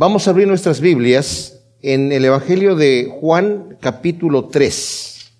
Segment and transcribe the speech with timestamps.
[0.00, 5.32] Vamos a abrir nuestras Biblias en el Evangelio de Juan capítulo 3.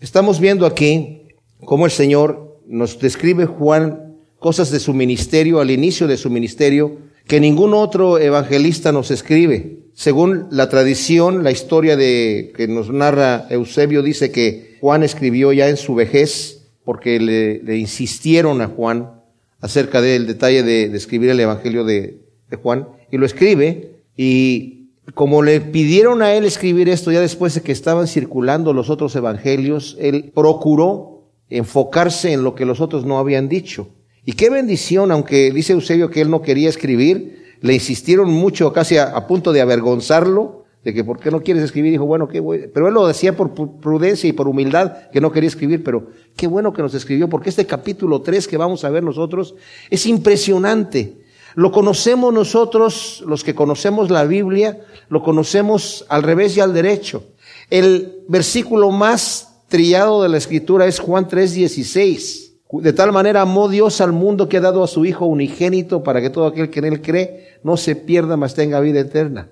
[0.00, 1.28] Estamos viendo aquí
[1.64, 6.98] cómo el Señor nos describe Juan cosas de su ministerio, al inicio de su ministerio,
[7.28, 9.84] que ningún otro evangelista nos escribe.
[9.94, 15.68] Según la tradición, la historia de que nos narra Eusebio dice que Juan escribió ya
[15.68, 19.22] en su vejez porque le, insistieron a Juan
[19.60, 22.18] acerca del detalle de, escribir el Evangelio de,
[22.60, 24.80] Juan, y lo escribe, y
[25.14, 29.14] como le pidieron a él escribir esto ya después de que estaban circulando los otros
[29.16, 33.88] evangelios, él procuró enfocarse en lo que los otros no habían dicho.
[34.24, 38.96] Y qué bendición, aunque dice Eusebio que él no quería escribir, le insistieron mucho, casi
[38.96, 42.66] a, punto de avergonzarlo, de que por qué no quieres escribir, dijo, bueno, qué bueno,
[42.72, 46.46] pero él lo decía por prudencia y por humildad, que no quería escribir, pero qué
[46.46, 49.54] bueno que nos escribió, porque este capítulo 3 que vamos a ver nosotros
[49.90, 51.19] es impresionante.
[51.54, 57.24] Lo conocemos nosotros, los que conocemos la Biblia, lo conocemos al revés y al derecho.
[57.70, 62.50] El versículo más trillado de la escritura es Juan 3:16.
[62.82, 66.20] De tal manera amó Dios al mundo que ha dado a su Hijo unigénito para
[66.20, 69.48] que todo aquel que en él cree no se pierda, mas tenga vida eterna.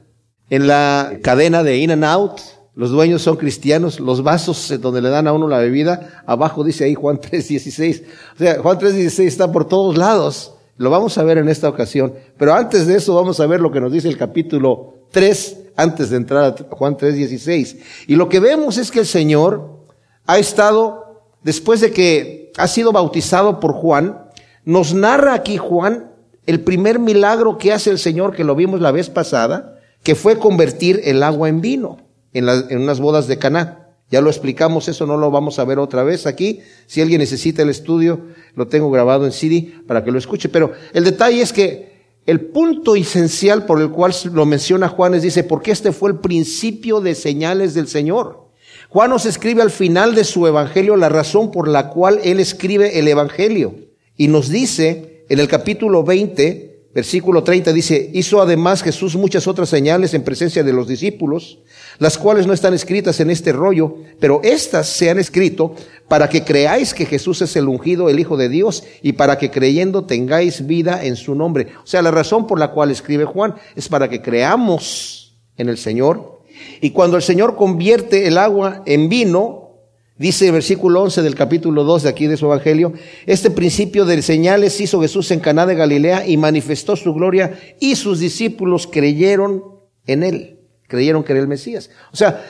[0.50, 2.40] En la cadena de In and Out,
[2.74, 6.84] los dueños son cristianos, los vasos donde le dan a uno la bebida, abajo dice
[6.84, 8.02] ahí Juan 3.16.
[8.36, 10.54] O sea, Juan 3.16 está por todos lados.
[10.78, 12.14] Lo vamos a ver en esta ocasión.
[12.38, 16.10] Pero antes de eso vamos a ver lo que nos dice el capítulo 3, antes
[16.10, 17.78] de entrar a Juan 3.16.
[18.06, 19.84] Y lo que vemos es que el Señor
[20.26, 24.30] ha estado, después de que ha sido bautizado por Juan,
[24.64, 26.12] nos narra aquí Juan
[26.46, 30.38] el primer milagro que hace el Señor, que lo vimos la vez pasada, que fue
[30.38, 31.98] convertir el agua en vino
[32.32, 33.87] en, en unas bodas de Caná.
[34.10, 36.60] Ya lo explicamos, eso no lo vamos a ver otra vez aquí.
[36.86, 38.20] Si alguien necesita el estudio,
[38.54, 40.48] lo tengo grabado en CD para que lo escuche.
[40.48, 45.22] Pero el detalle es que el punto esencial por el cual lo menciona Juan es,
[45.22, 48.48] dice, porque este fue el principio de señales del Señor.
[48.90, 52.98] Juan nos escribe al final de su evangelio la razón por la cual él escribe
[52.98, 53.74] el evangelio.
[54.16, 59.68] Y nos dice en el capítulo 20, versículo 30, dice, hizo además Jesús muchas otras
[59.68, 61.58] señales en presencia de los discípulos,
[61.98, 65.74] las cuales no están escritas en este rollo, pero estas se han escrito
[66.08, 69.50] para que creáis que Jesús es el ungido, el Hijo de Dios, y para que
[69.50, 71.68] creyendo tengáis vida en su nombre.
[71.82, 75.76] O sea, la razón por la cual escribe Juan es para que creamos en el
[75.76, 76.38] Señor
[76.80, 79.67] y cuando el Señor convierte el agua en vino,
[80.18, 82.92] dice el versículo 11 del capítulo 2 de aquí de su evangelio,
[83.26, 87.96] este principio de señales hizo Jesús en Caná de Galilea y manifestó su gloria y
[87.96, 89.64] sus discípulos creyeron
[90.06, 91.90] en él, creyeron que era el Mesías.
[92.12, 92.44] O sea,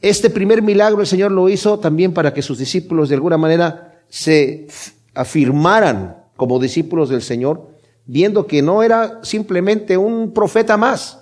[0.00, 4.02] este primer milagro el Señor lo hizo también para que sus discípulos de alguna manera
[4.08, 4.66] se
[5.14, 7.70] afirmaran como discípulos del Señor,
[8.06, 11.20] viendo que no era simplemente un profeta más,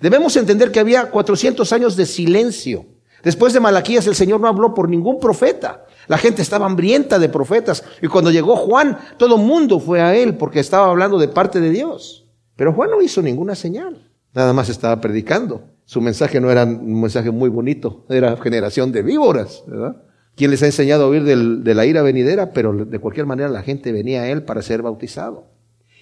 [0.00, 2.86] Debemos entender que había 400 años de silencio.
[3.22, 5.86] Después de Malaquías el Señor no habló por ningún profeta.
[6.08, 7.84] La gente estaba hambrienta de profetas.
[8.02, 11.70] Y cuando llegó Juan, todo mundo fue a él porque estaba hablando de parte de
[11.70, 12.26] Dios.
[12.56, 14.10] Pero Juan no hizo ninguna señal.
[14.34, 15.62] Nada más estaba predicando.
[15.84, 18.06] Su mensaje no era un mensaje muy bonito.
[18.08, 20.02] Era generación de víboras, ¿verdad?
[20.36, 23.62] Quien les ha enseñado a huir de la ira venidera, pero de cualquier manera la
[23.62, 25.48] gente venía a él para ser bautizado.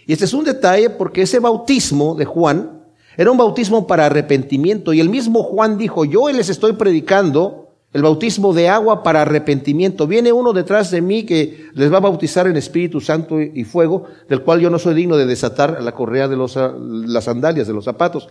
[0.06, 2.77] Y este es un detalle porque ese bautismo de Juan
[3.18, 8.02] era un bautismo para arrepentimiento y el mismo Juan dijo, yo les estoy predicando el
[8.02, 10.06] bautismo de agua para arrepentimiento.
[10.06, 14.04] Viene uno detrás de mí que les va a bautizar en Espíritu Santo y fuego,
[14.28, 17.72] del cual yo no soy digno de desatar la correa de los, las sandalias de
[17.72, 18.28] los zapatos.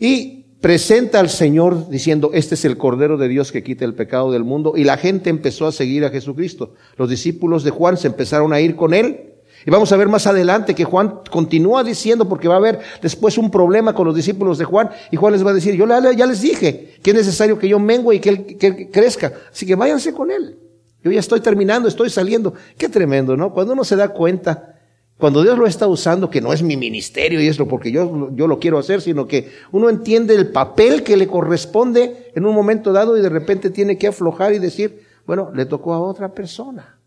[0.00, 4.32] Y presenta al Señor diciendo, este es el Cordero de Dios que quita el pecado
[4.32, 4.74] del mundo.
[4.76, 6.74] Y la gente empezó a seguir a Jesucristo.
[6.98, 9.35] Los discípulos de Juan se empezaron a ir con él
[9.66, 13.36] y vamos a ver más adelante que Juan continúa diciendo, porque va a haber después
[13.36, 16.26] un problema con los discípulos de Juan, y Juan les va a decir, yo ya
[16.26, 20.14] les dije que es necesario que yo mengue y que él, crezca, así que váyanse
[20.14, 20.56] con él.
[21.02, 22.54] Yo ya estoy terminando, estoy saliendo.
[22.78, 23.52] Qué tremendo, ¿no?
[23.52, 24.76] Cuando uno se da cuenta,
[25.18, 28.30] cuando Dios lo está usando, que no es mi ministerio y es lo porque yo,
[28.34, 32.54] yo lo quiero hacer, sino que uno entiende el papel que le corresponde en un
[32.54, 36.32] momento dado y de repente tiene que aflojar y decir, bueno, le tocó a otra
[36.34, 36.98] persona.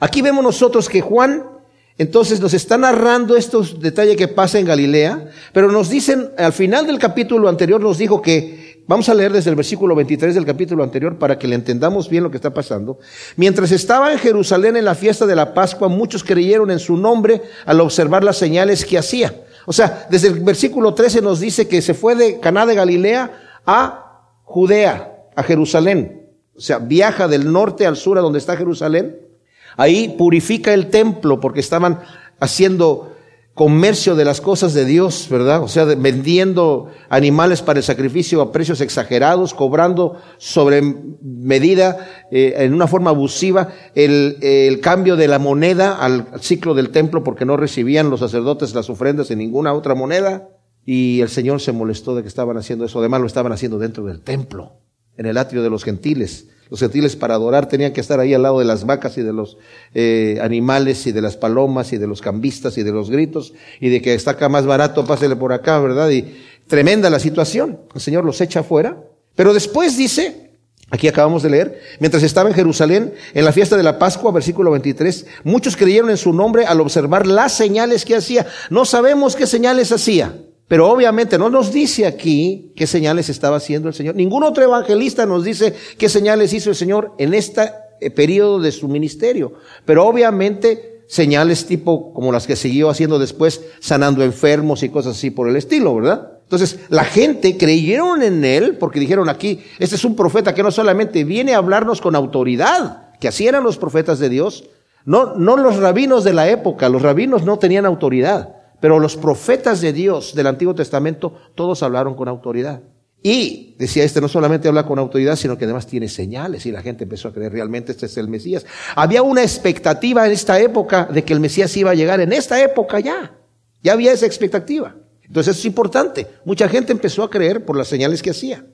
[0.00, 1.59] Aquí vemos nosotros que Juan
[2.00, 6.86] entonces nos está narrando estos detalles que pasa en Galilea, pero nos dicen, al final
[6.86, 10.82] del capítulo anterior nos dijo que, vamos a leer desde el versículo 23 del capítulo
[10.82, 13.00] anterior para que le entendamos bien lo que está pasando.
[13.36, 17.42] Mientras estaba en Jerusalén en la fiesta de la Pascua, muchos creyeron en su nombre
[17.66, 19.34] al observar las señales que hacía.
[19.66, 23.60] O sea, desde el versículo 13 nos dice que se fue de Caná de Galilea
[23.66, 26.30] a Judea, a Jerusalén.
[26.56, 29.28] O sea, viaja del norte al sur a donde está Jerusalén
[29.76, 32.00] Ahí purifica el templo porque estaban
[32.40, 33.10] haciendo
[33.54, 35.62] comercio de las cosas de Dios, ¿verdad?
[35.62, 40.80] O sea, vendiendo animales para el sacrificio a precios exagerados, cobrando sobre
[41.20, 46.88] medida, eh, en una forma abusiva, el, el, cambio de la moneda al ciclo del
[46.88, 50.48] templo porque no recibían los sacerdotes las ofrendas en ninguna otra moneda.
[50.86, 53.00] Y el Señor se molestó de que estaban haciendo eso.
[53.00, 54.78] Además lo estaban haciendo dentro del templo,
[55.18, 56.48] en el atrio de los gentiles.
[56.70, 59.32] Los gentiles para adorar tenían que estar ahí al lado de las vacas y de
[59.32, 59.58] los
[59.92, 63.88] eh, animales y de las palomas y de los cambistas y de los gritos y
[63.88, 66.08] de que está acá más barato, pásele por acá, ¿verdad?
[66.10, 66.32] Y
[66.68, 67.80] tremenda la situación.
[67.92, 69.02] El Señor los echa afuera.
[69.34, 70.52] Pero después dice,
[70.90, 74.70] aquí acabamos de leer, mientras estaba en Jerusalén, en la fiesta de la Pascua, versículo
[74.70, 78.46] 23, muchos creyeron en su nombre al observar las señales que hacía.
[78.70, 80.36] No sabemos qué señales hacía.
[80.70, 84.14] Pero obviamente no nos dice aquí qué señales estaba haciendo el Señor.
[84.14, 87.72] Ningún otro evangelista nos dice qué señales hizo el Señor en este
[88.14, 89.54] periodo de su ministerio.
[89.84, 95.32] Pero obviamente señales tipo como las que siguió haciendo después, sanando enfermos y cosas así
[95.32, 96.34] por el estilo, ¿verdad?
[96.44, 100.70] Entonces, la gente creyeron en él porque dijeron aquí, este es un profeta que no
[100.70, 104.70] solamente viene a hablarnos con autoridad, que así eran los profetas de Dios,
[105.04, 108.59] no, no los rabinos de la época, los rabinos no tenían autoridad.
[108.80, 112.82] Pero los profetas de Dios del Antiguo Testamento, todos hablaron con autoridad.
[113.22, 116.80] Y decía este no solamente habla con autoridad, sino que además tiene señales y la
[116.80, 118.64] gente empezó a creer realmente este es el Mesías.
[118.96, 122.62] Había una expectativa en esta época de que el Mesías iba a llegar en esta
[122.62, 123.36] época ya.
[123.82, 124.96] Ya había esa expectativa.
[125.22, 126.26] Entonces es importante.
[126.46, 128.64] Mucha gente empezó a creer por las señales que hacía.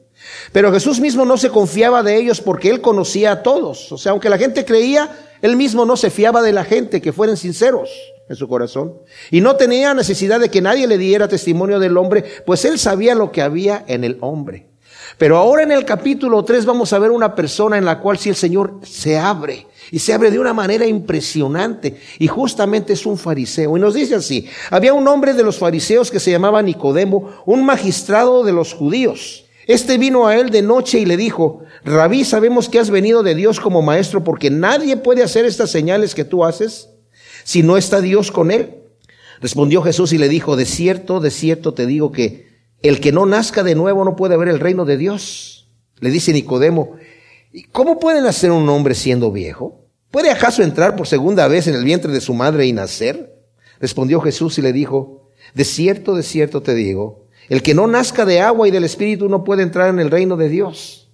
[0.52, 3.91] Pero Jesús mismo no se confiaba de ellos porque él conocía a todos.
[3.91, 5.11] O sea, aunque la gente creía,
[5.43, 7.91] él mismo no se fiaba de la gente, que fueran sinceros
[8.28, 8.94] en su corazón.
[9.31, 13.14] Y no tenía necesidad de que nadie le diera testimonio del hombre, pues él sabía
[13.14, 14.67] lo que había en el hombre.
[15.19, 18.28] Pero ahora en el capítulo 3 vamos a ver una persona en la cual si
[18.28, 19.67] el Señor se abre.
[19.90, 22.00] Y se abre de una manera impresionante.
[22.19, 23.76] Y justamente es un fariseo.
[23.76, 27.64] Y nos dice así, había un hombre de los fariseos que se llamaba Nicodemo, un
[27.64, 29.44] magistrado de los judíos.
[29.67, 33.34] Este vino a él de noche y le dijo, Rabí, sabemos que has venido de
[33.34, 36.90] Dios como maestro porque nadie puede hacer estas señales que tú haces
[37.46, 38.75] si no está Dios con él?
[39.40, 42.48] Respondió Jesús y le dijo, de cierto, de cierto te digo que
[42.82, 45.70] el que no nazca de nuevo no puede ver el reino de Dios.
[46.00, 46.96] Le dice Nicodemo,
[47.52, 49.87] ¿y cómo puede nacer un hombre siendo viejo?
[50.10, 53.38] ¿Puede acaso entrar por segunda vez en el vientre de su madre y nacer?
[53.78, 58.25] Respondió Jesús y le dijo, de cierto, de cierto te digo, el que no nazca
[58.25, 61.06] de agua y del Espíritu no puede entrar en el reino de Dios.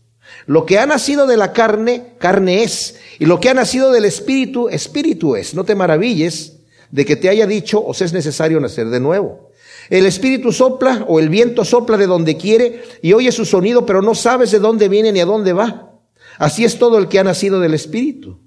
[0.47, 2.97] Lo que ha nacido de la carne, carne es.
[3.19, 5.55] Y lo que ha nacido del espíritu, espíritu es.
[5.55, 6.59] No te maravilles
[6.91, 9.51] de que te haya dicho, os es necesario nacer de nuevo.
[9.89, 14.03] El espíritu sopla o el viento sopla de donde quiere y oye su sonido, pero
[14.03, 15.93] no sabes de dónde viene ni a dónde va.
[16.39, 18.39] Así es todo el que ha nacido del espíritu.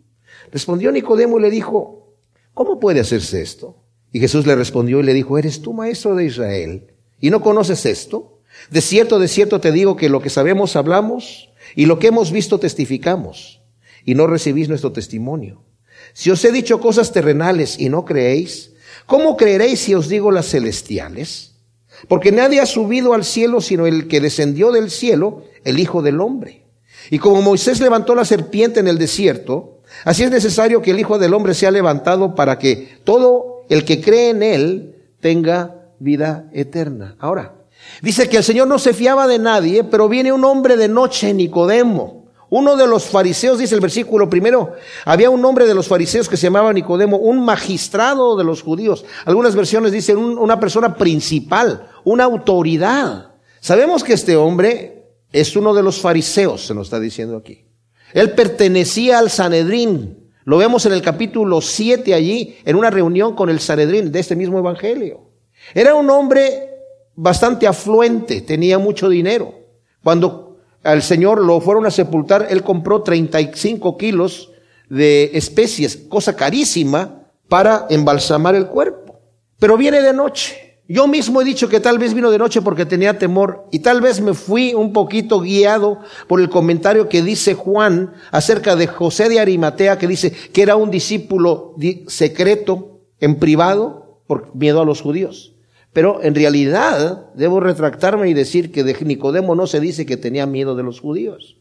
[0.52, 2.14] Respondió Nicodemo y le dijo,
[2.54, 3.78] ¿cómo puede hacerse esto?
[4.12, 6.88] Y Jesús le respondió y le dijo, ¿eres tú maestro de Israel
[7.20, 8.40] y no conoces esto?
[8.70, 12.32] De cierto, de cierto te digo que lo que sabemos hablamos y lo que hemos
[12.32, 13.62] visto testificamos,
[14.06, 15.64] y no recibís nuestro testimonio.
[16.14, 18.72] Si os he dicho cosas terrenales y no creéis,
[19.06, 21.56] ¿cómo creeréis si os digo las celestiales?
[22.08, 26.22] Porque nadie ha subido al cielo sino el que descendió del cielo, el Hijo del
[26.22, 26.66] Hombre.
[27.10, 31.18] Y como Moisés levantó la serpiente en el desierto, así es necesario que el Hijo
[31.18, 37.16] del Hombre sea levantado para que todo el que cree en él tenga vida eterna.
[37.20, 37.56] Ahora,
[38.02, 41.34] Dice que el Señor no se fiaba de nadie, pero viene un hombre de noche,
[41.34, 42.26] Nicodemo.
[42.50, 46.38] Uno de los fariseos, dice el versículo primero, había un hombre de los fariseos que
[46.38, 49.04] se llamaba Nicodemo, un magistrado de los judíos.
[49.26, 53.32] Algunas versiones dicen una persona principal, una autoridad.
[53.60, 57.66] Sabemos que este hombre es uno de los fariseos, se nos está diciendo aquí.
[58.14, 60.32] Él pertenecía al Sanedrín.
[60.46, 64.36] Lo vemos en el capítulo 7 allí, en una reunión con el Sanedrín de este
[64.36, 65.32] mismo evangelio.
[65.74, 66.75] Era un hombre
[67.16, 69.54] bastante afluente, tenía mucho dinero.
[70.04, 74.52] Cuando al Señor lo fueron a sepultar, él compró 35 kilos
[74.90, 79.20] de especies, cosa carísima, para embalsamar el cuerpo.
[79.60, 80.66] Pero viene de noche.
[80.88, 84.02] Yo mismo he dicho que tal vez vino de noche porque tenía temor y tal
[84.02, 89.28] vez me fui un poquito guiado por el comentario que dice Juan acerca de José
[89.28, 91.74] de Arimatea, que dice que era un discípulo
[92.08, 95.55] secreto en privado por miedo a los judíos.
[95.96, 100.46] Pero en realidad debo retractarme y decir que de Nicodemo no se dice que tenía
[100.46, 101.56] miedo de los judíos.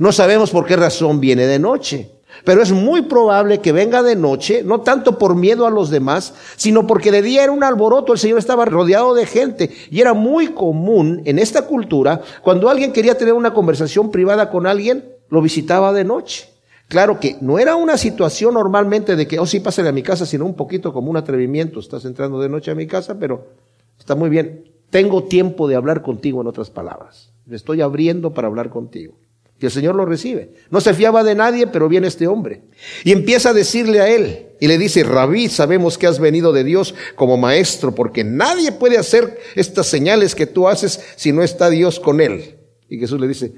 [0.00, 2.10] No sabemos por qué razón viene de noche,
[2.42, 6.34] pero es muy probable que venga de noche, no tanto por miedo a los demás,
[6.56, 10.12] sino porque de día era un alboroto, el Señor estaba rodeado de gente y era
[10.12, 15.40] muy común en esta cultura, cuando alguien quería tener una conversación privada con alguien, lo
[15.40, 16.48] visitaba de noche.
[16.88, 20.26] Claro que no era una situación normalmente de que, oh sí, pásale a mi casa,
[20.26, 21.78] sino un poquito como un atrevimiento.
[21.78, 23.67] Estás entrando de noche a mi casa, pero
[24.08, 24.64] está muy bien.
[24.88, 27.30] Tengo tiempo de hablar contigo en otras palabras.
[27.44, 29.18] Me estoy abriendo para hablar contigo.
[29.60, 30.54] Y el Señor lo recibe.
[30.70, 32.62] No se fiaba de nadie, pero viene este hombre.
[33.04, 36.64] Y empieza a decirle a él, y le dice, Rabí, sabemos que has venido de
[36.64, 41.68] Dios como maestro, porque nadie puede hacer estas señales que tú haces si no está
[41.68, 42.56] Dios con él.
[42.88, 43.52] Y Jesús le dice,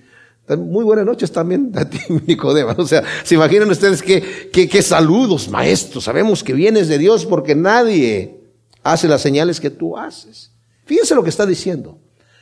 [0.57, 2.75] muy buenas noches también a ti, Nicodemo.
[2.77, 6.01] O sea, se imaginan ustedes qué, qué, qué saludos, maestro.
[6.01, 8.40] Sabemos que vienes de Dios porque nadie
[8.83, 10.53] hace las señales que tú haces.
[10.85, 11.99] Fíjense lo que está diciendo.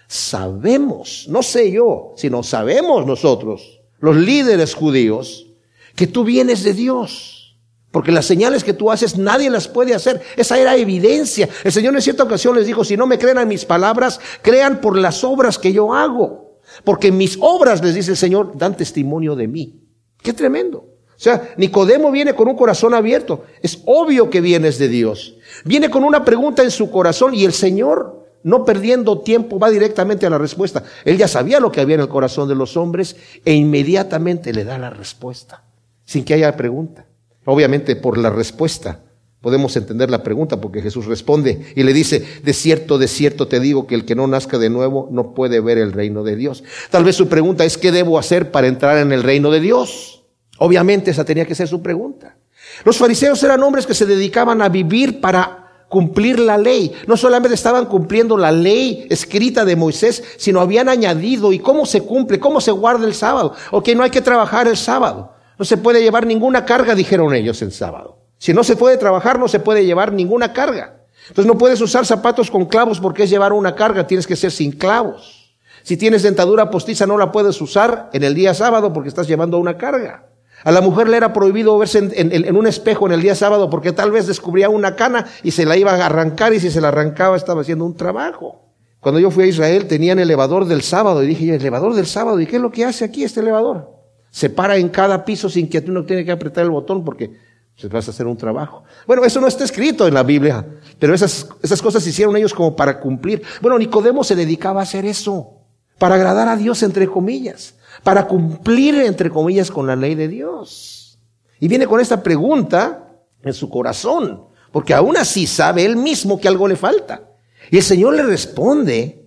[0.06, 5.46] Sabemos, no sé yo, sino sabemos nosotros, los líderes judíos,
[5.94, 7.58] que tú vienes de Dios.
[7.90, 10.20] Porque las señales que tú haces nadie las puede hacer.
[10.36, 11.48] Esa era evidencia.
[11.64, 14.80] El Señor en cierta ocasión les dijo, si no me crean en mis palabras, crean
[14.80, 16.60] por las obras que yo hago.
[16.84, 19.80] Porque mis obras, les dice el Señor, dan testimonio de mí.
[20.22, 20.97] Qué tremendo.
[21.18, 23.44] O sea, Nicodemo viene con un corazón abierto.
[23.60, 25.34] Es obvio que vienes de Dios.
[25.64, 30.26] Viene con una pregunta en su corazón y el Señor, no perdiendo tiempo, va directamente
[30.26, 30.84] a la respuesta.
[31.04, 34.62] Él ya sabía lo que había en el corazón de los hombres e inmediatamente le
[34.62, 35.64] da la respuesta,
[36.04, 37.06] sin que haya pregunta.
[37.44, 39.00] Obviamente por la respuesta
[39.40, 43.60] Podemos entender la pregunta porque Jesús responde y le dice, de cierto, de cierto te
[43.60, 46.64] digo que el que no nazca de nuevo no puede ver el reino de Dios.
[46.90, 50.17] Tal vez su pregunta es, ¿qué debo hacer para entrar en el reino de Dios?
[50.58, 52.36] Obviamente esa tenía que ser su pregunta.
[52.84, 56.92] Los fariseos eran hombres que se dedicaban a vivir para cumplir la ley.
[57.06, 62.02] No solamente estaban cumpliendo la ley escrita de Moisés, sino habían añadido, ¿y cómo se
[62.02, 62.38] cumple?
[62.38, 63.54] ¿Cómo se guarda el sábado?
[63.70, 65.32] Ok, no hay que trabajar el sábado.
[65.58, 68.18] No se puede llevar ninguna carga, dijeron ellos el sábado.
[68.38, 70.98] Si no se puede trabajar, no se puede llevar ninguna carga.
[71.28, 74.50] Entonces no puedes usar zapatos con clavos porque es llevar una carga, tienes que ser
[74.50, 75.56] sin clavos.
[75.82, 79.58] Si tienes dentadura postiza no la puedes usar en el día sábado porque estás llevando
[79.58, 80.26] una carga.
[80.64, 83.92] A la mujer le era prohibido verse en, un espejo en el día sábado porque
[83.92, 86.88] tal vez descubría una cana y se la iba a arrancar y si se la
[86.88, 88.64] arrancaba estaba haciendo un trabajo.
[89.00, 92.46] Cuando yo fui a Israel tenían elevador del sábado y dije, elevador del sábado, ¿y
[92.46, 93.90] qué es lo que hace aquí este elevador?
[94.30, 97.30] Se para en cada piso sin que tú no tiene que apretar el botón porque
[97.76, 98.82] se vas a hacer un trabajo.
[99.06, 100.66] Bueno, eso no está escrito en la Biblia,
[100.98, 103.42] pero esas, esas cosas hicieron ellos como para cumplir.
[103.62, 105.58] Bueno, Nicodemo se dedicaba a hacer eso,
[105.98, 111.18] para agradar a Dios, entre comillas, para cumplir, entre comillas, con la ley de Dios.
[111.60, 116.48] Y viene con esta pregunta en su corazón, porque aún así sabe él mismo que
[116.48, 117.22] algo le falta.
[117.70, 119.18] Y el Señor le responde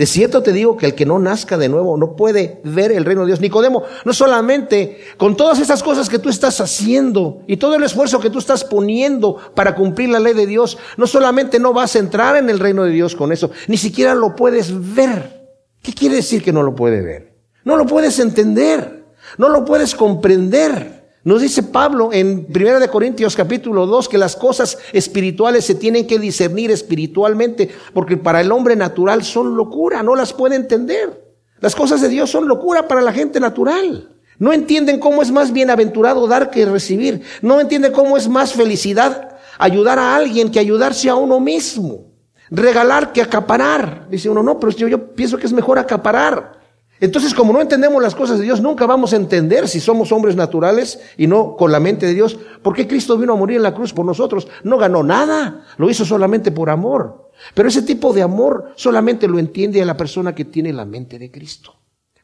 [0.00, 3.04] de cierto te digo que el que no nazca de nuevo no puede ver el
[3.04, 3.40] reino de Dios.
[3.42, 8.18] Nicodemo, no solamente con todas esas cosas que tú estás haciendo y todo el esfuerzo
[8.18, 11.98] que tú estás poniendo para cumplir la ley de Dios, no solamente no vas a
[11.98, 15.50] entrar en el reino de Dios con eso, ni siquiera lo puedes ver.
[15.82, 17.29] ¿Qué quiere decir que no lo puede ver?
[17.70, 19.04] No lo puedes entender,
[19.38, 21.04] no lo puedes comprender.
[21.22, 26.18] Nos dice Pablo en 1 Corintios capítulo 2 que las cosas espirituales se tienen que
[26.18, 31.32] discernir espiritualmente porque para el hombre natural son locura, no las puede entender.
[31.60, 34.16] Las cosas de Dios son locura para la gente natural.
[34.40, 37.22] No entienden cómo es más bienaventurado dar que recibir.
[37.40, 42.06] No entienden cómo es más felicidad ayudar a alguien que ayudarse a uno mismo.
[42.50, 44.08] Regalar que acaparar.
[44.10, 46.58] Dice uno, no, pero yo, yo pienso que es mejor acaparar.
[47.00, 50.36] Entonces, como no entendemos las cosas de Dios, nunca vamos a entender si somos hombres
[50.36, 52.38] naturales y no con la mente de Dios.
[52.62, 54.46] ¿Por qué Cristo vino a morir en la cruz por nosotros?
[54.64, 57.30] No ganó nada, lo hizo solamente por amor.
[57.54, 61.18] Pero ese tipo de amor solamente lo entiende a la persona que tiene la mente
[61.18, 61.76] de Cristo.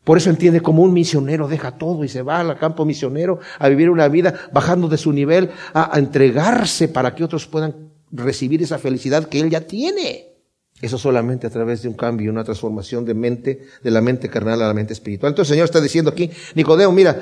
[0.05, 3.69] Por eso entiende como un misionero deja todo y se va al campo misionero a
[3.69, 8.63] vivir una vida bajando de su nivel, a, a entregarse para que otros puedan recibir
[8.63, 10.36] esa felicidad que él ya tiene.
[10.81, 14.61] Eso solamente a través de un cambio, una transformación de mente, de la mente carnal
[14.61, 15.31] a la mente espiritual.
[15.31, 17.21] Entonces el Señor está diciendo aquí, Nicodemo, mira,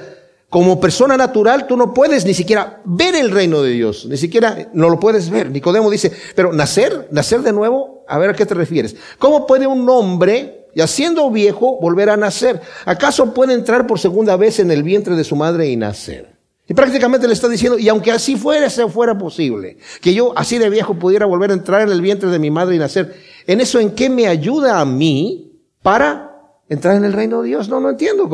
[0.51, 4.71] como persona natural tú no puedes ni siquiera ver el reino de Dios, ni siquiera
[4.73, 5.51] no lo puedes ver.
[5.51, 8.97] Nicodemo dice, pero nacer, nacer de nuevo, a ver a qué te refieres.
[9.19, 12.61] ¿Cómo puede un hombre, ya siendo viejo, volver a nacer?
[12.85, 16.35] ¿Acaso puede entrar por segunda vez en el vientre de su madre y nacer?
[16.67, 20.59] Y prácticamente le está diciendo, y aunque así fuera, se fuera posible, que yo así
[20.59, 23.15] de viejo pudiera volver a entrar en el vientre de mi madre y nacer,
[23.47, 26.35] ¿en eso en qué me ayuda a mí para
[26.69, 27.69] entrar en el reino de Dios?
[27.69, 28.29] No, no entiendo.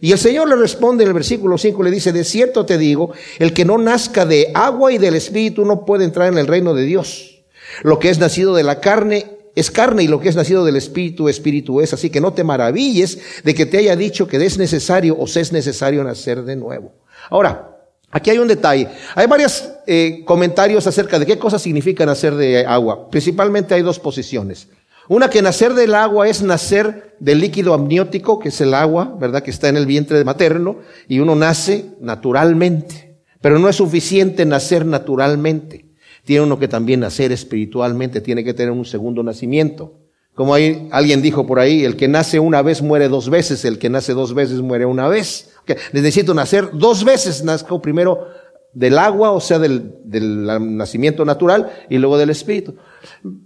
[0.00, 3.12] Y el Señor le responde en el versículo 5, le dice, de cierto te digo,
[3.38, 6.74] el que no nazca de agua y del Espíritu no puede entrar en el reino
[6.74, 7.44] de Dios.
[7.82, 10.76] Lo que es nacido de la carne es carne y lo que es nacido del
[10.76, 11.92] Espíritu, Espíritu es.
[11.92, 15.52] Así que no te maravilles de que te haya dicho que es necesario o es
[15.52, 16.92] necesario nacer de nuevo.
[17.28, 17.79] Ahora,
[18.10, 18.88] aquí hay un detalle.
[19.14, 23.08] Hay varios eh, comentarios acerca de qué cosas significa nacer de agua.
[23.10, 24.68] Principalmente hay dos posiciones.
[25.08, 29.42] Una que nacer del agua es nacer del líquido amniótico, que es el agua, ¿verdad?
[29.42, 33.18] Que está en el vientre materno, y uno nace naturalmente.
[33.40, 35.86] Pero no es suficiente nacer naturalmente.
[36.24, 39.99] Tiene uno que también nacer espiritualmente, tiene que tener un segundo nacimiento.
[40.34, 43.78] Como hay, alguien dijo por ahí, el que nace una vez muere dos veces, el
[43.78, 45.50] que nace dos veces muere una vez.
[45.92, 48.26] Necesito nacer dos veces, nazco primero
[48.72, 50.46] del agua, o sea, del, del,
[50.76, 52.76] nacimiento natural, y luego del espíritu.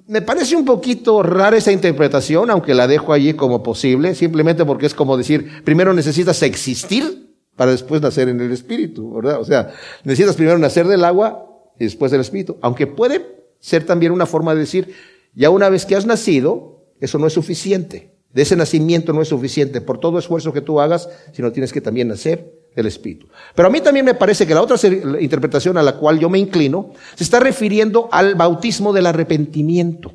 [0.07, 4.87] Me parece un poquito rara esa interpretación, aunque la dejo allí como posible, simplemente porque
[4.87, 9.41] es como decir, primero necesitas existir para después nacer en el espíritu, ¿verdad?
[9.41, 9.71] O sea,
[10.03, 11.47] necesitas primero nacer del agua
[11.79, 14.95] y después del espíritu, aunque puede ser también una forma de decir,
[15.35, 18.15] ya una vez que has nacido, eso no es suficiente.
[18.33, 21.81] De ese nacimiento no es suficiente por todo esfuerzo que tú hagas, sino tienes que
[21.81, 23.29] también nacer del Espíritu.
[23.55, 24.77] Pero a mí también me parece que la otra
[25.21, 30.15] interpretación a la cual yo me inclino se está refiriendo al bautismo del arrepentimiento,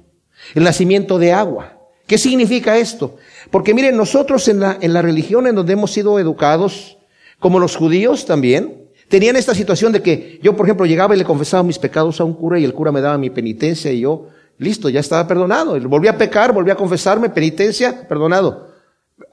[0.54, 1.78] el nacimiento de agua.
[2.08, 3.18] ¿Qué significa esto?
[3.52, 6.98] Porque miren, nosotros en la, en la religión en donde hemos sido educados,
[7.40, 11.24] como los judíos también, tenían esta situación de que yo, por ejemplo, llegaba y le
[11.24, 14.28] confesaba mis pecados a un cura y el cura me daba mi penitencia y yo,
[14.60, 15.80] listo, ya estaba perdonado.
[15.90, 18.68] Volví a pecar, volví a confesarme, penitencia, perdonado.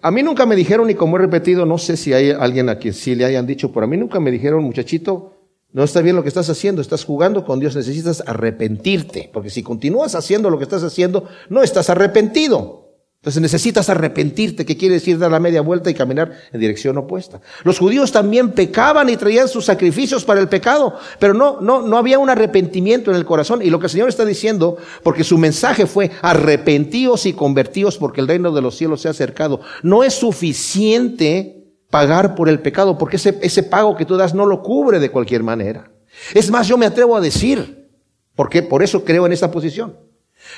[0.01, 2.79] A mí nunca me dijeron, y como he repetido, no sé si hay alguien a
[2.79, 5.35] quien sí le hayan dicho, pero a mí nunca me dijeron, muchachito,
[5.73, 9.63] no está bien lo que estás haciendo, estás jugando con Dios, necesitas arrepentirte, porque si
[9.63, 12.86] continúas haciendo lo que estás haciendo, no estás arrepentido.
[13.27, 17.41] Entonces necesitas arrepentirte, que quiere decir dar la media vuelta y caminar en dirección opuesta.
[17.65, 21.99] Los judíos también pecaban y traían sus sacrificios para el pecado, pero no, no, no
[21.99, 23.63] había un arrepentimiento en el corazón.
[23.63, 28.21] Y lo que el Señor está diciendo, porque su mensaje fue arrepentíos y convertíos porque
[28.21, 29.61] el reino de los cielos se ha acercado.
[29.83, 34.47] No es suficiente pagar por el pecado, porque ese, ese pago que tú das no
[34.47, 35.91] lo cubre de cualquier manera.
[36.33, 37.89] Es más, yo me atrevo a decir,
[38.37, 40.06] porque por eso creo en esta posición.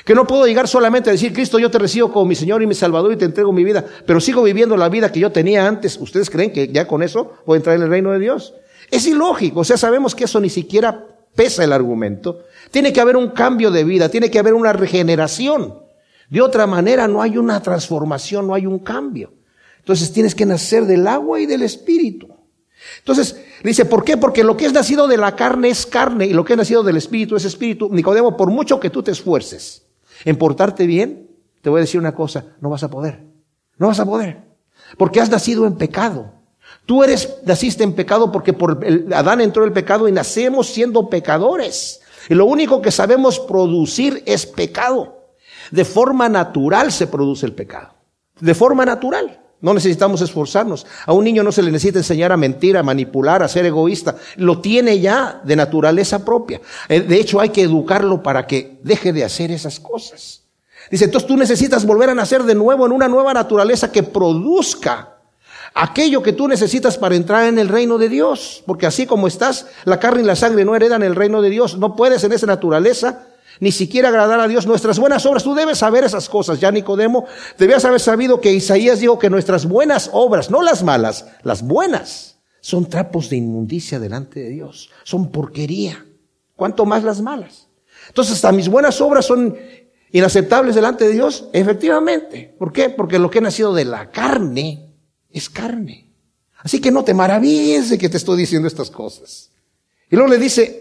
[0.05, 2.67] Que no puedo llegar solamente a decir, Cristo, yo te recibo como mi Señor y
[2.67, 5.67] mi Salvador y te entrego mi vida, pero sigo viviendo la vida que yo tenía
[5.67, 5.97] antes.
[5.97, 8.53] ¿Ustedes creen que ya con eso voy a entrar en el reino de Dios?
[8.89, 11.05] Es ilógico, o sea, sabemos que eso ni siquiera
[11.35, 12.45] pesa el argumento.
[12.71, 15.79] Tiene que haber un cambio de vida, tiene que haber una regeneración.
[16.29, 19.33] De otra manera no hay una transformación, no hay un cambio.
[19.79, 22.27] Entonces tienes que nacer del agua y del espíritu.
[22.99, 24.17] Entonces, dice, ¿por qué?
[24.17, 26.83] Porque lo que es nacido de la carne es carne y lo que es nacido
[26.83, 27.89] del espíritu es espíritu.
[27.91, 29.88] Nicodemo, por mucho que tú te esfuerces
[30.25, 31.29] en portarte bien,
[31.61, 33.23] te voy a decir una cosa, no vas a poder.
[33.77, 34.43] No vas a poder.
[34.97, 36.33] Porque has nacido en pecado.
[36.85, 41.09] Tú eres, naciste en pecado porque por el, Adán entró el pecado y nacemos siendo
[41.09, 42.01] pecadores.
[42.29, 45.33] Y lo único que sabemos producir es pecado.
[45.71, 47.93] De forma natural se produce el pecado.
[48.39, 49.39] De forma natural.
[49.61, 50.85] No necesitamos esforzarnos.
[51.05, 54.15] A un niño no se le necesita enseñar a mentir, a manipular, a ser egoísta.
[54.37, 56.61] Lo tiene ya de naturaleza propia.
[56.87, 60.43] Eh, de hecho, hay que educarlo para que deje de hacer esas cosas.
[60.89, 65.17] Dice, entonces tú necesitas volver a nacer de nuevo en una nueva naturaleza que produzca
[65.73, 68.63] aquello que tú necesitas para entrar en el reino de Dios.
[68.65, 71.77] Porque así como estás, la carne y la sangre no heredan el reino de Dios.
[71.77, 73.27] No puedes en esa naturaleza
[73.59, 74.65] ni siquiera agradar a Dios.
[74.65, 77.25] Nuestras buenas obras, tú debes saber esas cosas, ya Nicodemo,
[77.57, 82.39] debías haber sabido que Isaías dijo que nuestras buenas obras, no las malas, las buenas,
[82.61, 86.05] son trapos de inmundicia delante de Dios, son porquería.
[86.55, 87.67] ¿Cuánto más las malas?
[88.07, 89.55] Entonces, hasta mis buenas obras son
[90.11, 92.53] inaceptables delante de Dios, efectivamente.
[92.57, 92.89] ¿Por qué?
[92.89, 94.93] Porque lo que ha nacido de la carne
[95.29, 96.11] es carne.
[96.57, 99.51] Así que no te maravilles de que te estoy diciendo estas cosas.
[100.09, 100.78] Y luego le dice,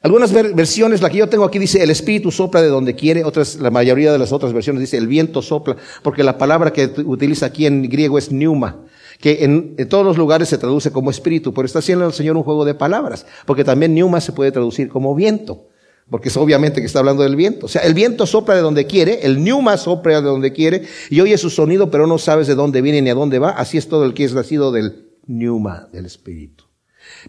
[0.00, 3.56] algunas versiones, la que yo tengo aquí dice el espíritu sopla de donde quiere, otras,
[3.56, 7.46] la mayoría de las otras versiones dice el viento sopla, porque la palabra que utiliza
[7.46, 8.84] aquí en griego es pneuma,
[9.20, 12.44] que en, todos los lugares se traduce como espíritu, pero está haciendo el Señor un
[12.44, 15.66] juego de palabras, porque también pneuma se puede traducir como viento,
[16.08, 17.66] porque es obviamente que está hablando del viento.
[17.66, 21.20] O sea, el viento sopla de donde quiere, el pneuma sopla de donde quiere, y
[21.20, 23.88] oye su sonido, pero no sabes de dónde viene ni a dónde va, así es
[23.88, 26.67] todo el que es nacido del pneuma, del espíritu.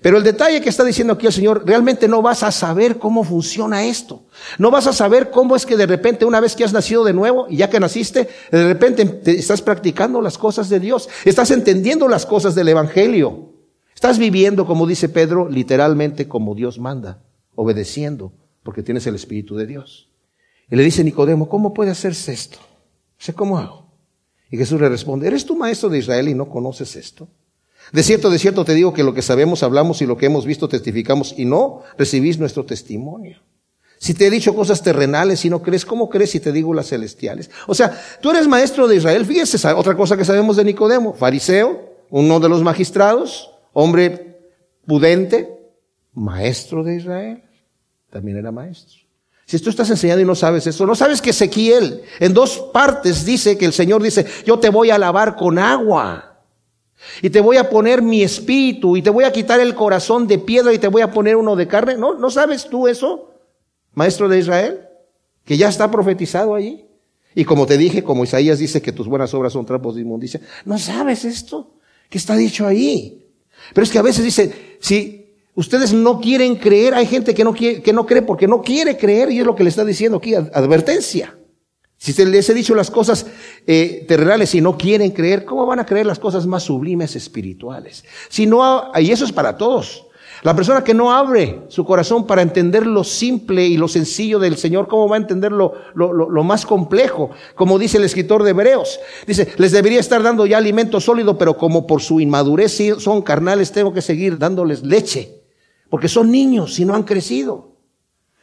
[0.01, 3.23] Pero el detalle que está diciendo aquí el Señor, realmente no vas a saber cómo
[3.23, 4.23] funciona esto.
[4.57, 7.13] No vas a saber cómo es que de repente, una vez que has nacido de
[7.13, 11.09] nuevo, y ya que naciste, de repente estás practicando las cosas de Dios.
[11.25, 13.53] Estás entendiendo las cosas del Evangelio.
[13.93, 17.21] Estás viviendo, como dice Pedro, literalmente como Dios manda,
[17.55, 18.31] obedeciendo,
[18.63, 20.09] porque tienes el Espíritu de Dios.
[20.71, 22.59] Y le dice Nicodemo, ¿cómo puede hacerse esto?
[23.17, 23.91] sé ¿cómo hago?
[24.49, 27.27] Y Jesús le responde, ¿eres tú maestro de Israel y no conoces esto?
[27.91, 30.45] De cierto, de cierto te digo que lo que sabemos hablamos y lo que hemos
[30.45, 33.41] visto testificamos y no recibís nuestro testimonio.
[33.97, 36.87] Si te he dicho cosas terrenales y no crees, ¿cómo crees si te digo las
[36.87, 37.49] celestiales?
[37.67, 39.25] O sea, tú eres maestro de Israel.
[39.25, 44.39] Fíjese, otra cosa que sabemos de Nicodemo, fariseo, uno de los magistrados, hombre
[44.85, 45.49] pudente,
[46.13, 47.43] maestro de Israel.
[48.09, 48.99] También era maestro.
[49.45, 53.25] Si tú estás enseñando y no sabes eso, no sabes que Ezequiel en dos partes
[53.25, 56.28] dice que el Señor dice, yo te voy a lavar con agua
[57.21, 60.39] y te voy a poner mi espíritu y te voy a quitar el corazón de
[60.39, 61.97] piedra y te voy a poner uno de carne.
[61.97, 63.31] ¿No, ¿No sabes tú eso,
[63.93, 64.81] maestro de Israel?
[65.45, 66.85] Que ya está profetizado allí.
[67.35, 70.41] Y como te dije, como Isaías dice que tus buenas obras son trapos de inmundicia,
[70.65, 71.75] ¿no sabes esto?
[72.09, 73.25] Que está dicho ahí.
[73.73, 75.19] Pero es que a veces dice, si
[75.59, 78.95] Ustedes no quieren creer, hay gente que no, quiere, que no cree porque no quiere
[78.95, 81.37] creer y es lo que le está diciendo aquí, advertencia.
[81.99, 83.25] Si se les he dicho las cosas
[83.67, 88.05] eh, terrenales y no quieren creer, ¿cómo van a creer las cosas más sublimes espirituales?
[88.29, 90.05] Si no, y eso es para todos.
[90.41, 94.55] La persona que no abre su corazón para entender lo simple y lo sencillo del
[94.55, 97.31] Señor, ¿cómo va a entender lo, lo, lo, más complejo?
[97.55, 99.01] Como dice el escritor de Hebreos.
[99.27, 103.73] Dice, les debería estar dando ya alimento sólido, pero como por su inmadurez son carnales,
[103.73, 105.41] tengo que seguir dándoles leche.
[105.89, 107.78] Porque son niños y no han crecido.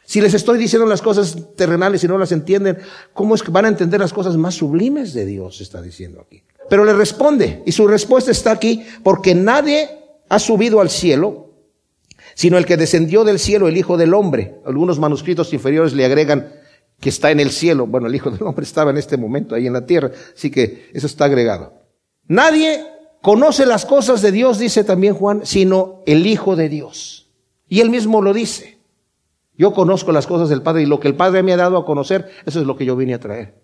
[0.07, 2.77] Si les estoy diciendo las cosas terrenales y no las entienden,
[3.11, 5.59] ¿cómo es que van a entender las cosas más sublimes de Dios?
[5.59, 6.43] Está diciendo aquí.
[6.69, 9.89] Pero le responde, y su respuesta está aquí, porque nadie
[10.29, 11.49] ha subido al cielo,
[12.35, 14.61] sino el que descendió del cielo, el Hijo del Hombre.
[14.65, 16.53] Algunos manuscritos inferiores le agregan
[17.01, 17.85] que está en el cielo.
[17.85, 20.89] Bueno, el Hijo del Hombre estaba en este momento ahí en la tierra, así que
[20.93, 21.73] eso está agregado.
[22.29, 22.81] Nadie
[23.21, 27.29] conoce las cosas de Dios, dice también Juan, sino el Hijo de Dios.
[27.67, 28.76] Y él mismo lo dice.
[29.57, 31.85] Yo conozco las cosas del Padre y lo que el Padre me ha dado a
[31.85, 33.55] conocer, eso es lo que yo vine a traer.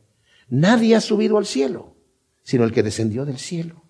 [0.49, 1.95] Nadie ha subido al cielo,
[2.43, 3.83] sino el que descendió del cielo,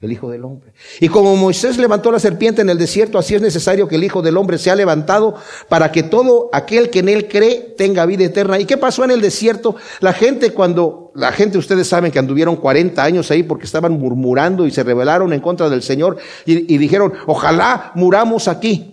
[0.00, 0.72] el Hijo del Hombre.
[1.00, 4.22] Y como Moisés levantó la serpiente en el desierto, así es necesario que el Hijo
[4.22, 5.34] del Hombre sea levantado
[5.68, 8.58] para que todo aquel que en él cree tenga vida eterna.
[8.60, 9.74] ¿Y qué pasó en el desierto?
[9.98, 14.66] La gente cuando, la gente ustedes saben que anduvieron 40 años ahí porque estaban murmurando
[14.66, 18.89] y se rebelaron en contra del Señor y, y dijeron, ojalá muramos aquí.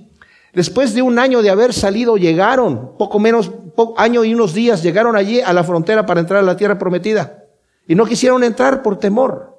[0.58, 3.52] Después de un año de haber salido, llegaron, poco menos,
[3.96, 7.44] año y unos días, llegaron allí a la frontera para entrar a la tierra prometida.
[7.88, 9.56] Y no quisieron entrar por temor.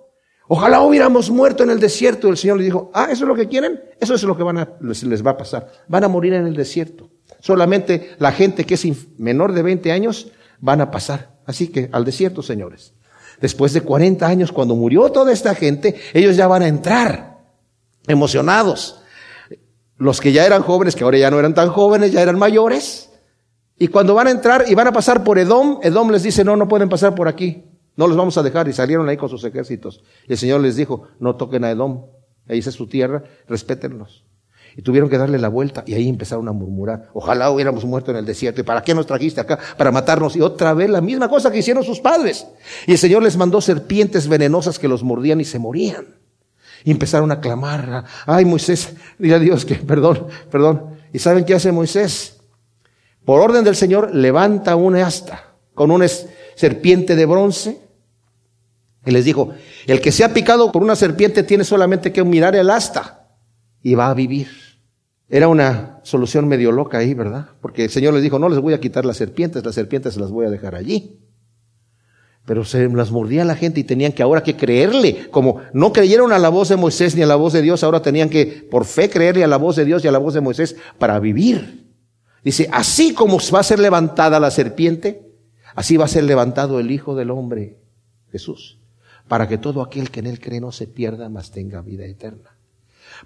[0.49, 2.29] Ojalá hubiéramos muerto en el desierto.
[2.29, 4.59] El Señor les dijo, ah, eso es lo que quieren, eso es lo que van
[4.59, 5.71] a, les va a pasar.
[5.87, 7.09] Van a morir en el desierto.
[7.39, 8.85] Solamente la gente que es
[9.19, 11.39] menor de 20 años van a pasar.
[11.47, 12.93] Así que al desierto, señores.
[13.41, 17.39] Después de 40 años, cuando murió toda esta gente, ellos ya van a entrar
[18.09, 18.99] emocionados
[19.99, 23.11] los que ya eran jóvenes, que ahora ya no eran tan jóvenes, ya eran mayores.
[23.79, 26.57] Y cuando van a entrar y van a pasar por Edom, Edom les dice, no,
[26.57, 27.65] no pueden pasar por aquí.
[27.97, 28.69] No los vamos a dejar.
[28.69, 30.03] Y salieron ahí con sus ejércitos.
[30.27, 32.07] Y el Señor les dijo, no toquen a Edom.
[32.49, 34.25] Ahí es su tierra, respétenlos.
[34.77, 38.19] Y tuvieron que darle la vuelta y ahí empezaron a murmurar, ojalá hubiéramos muerto en
[38.19, 38.61] el desierto.
[38.61, 39.59] ¿Y para qué nos trajiste acá?
[39.77, 40.37] Para matarnos.
[40.37, 42.47] Y otra vez la misma cosa que hicieron sus padres.
[42.87, 46.18] Y el Señor les mandó serpientes venenosas que los mordían y se morían.
[46.85, 50.97] Y empezaron a clamar, ay Moisés, dile a Dios que, perdón, perdón.
[51.13, 52.41] ¿Y saben qué hace Moisés?
[53.25, 56.07] Por orden del Señor, levanta una asta con una
[56.55, 57.81] serpiente de bronce.
[59.05, 59.55] Y les dijo,
[59.87, 63.29] el que se ha picado por una serpiente tiene solamente que mirar el asta
[63.83, 64.49] y va a vivir.
[65.29, 67.51] Era una solución medio loca ahí, ¿verdad?
[67.61, 70.21] Porque el Señor les dijo, no les voy a quitar las serpientes, las serpientes se
[70.21, 71.28] las voy a dejar allí
[72.49, 75.29] pero se las mordía la gente y tenían que ahora que creerle.
[75.31, 78.01] Como no creyeron a la voz de Moisés ni a la voz de Dios, ahora
[78.01, 80.41] tenían que por fe creerle a la voz de Dios y a la voz de
[80.41, 81.93] Moisés para vivir.
[82.43, 85.31] Dice, así como va a ser levantada la serpiente,
[85.75, 87.77] así va a ser levantado el Hijo del Hombre,
[88.33, 88.79] Jesús,
[89.29, 92.57] para que todo aquel que en él cree no se pierda, mas tenga vida eterna.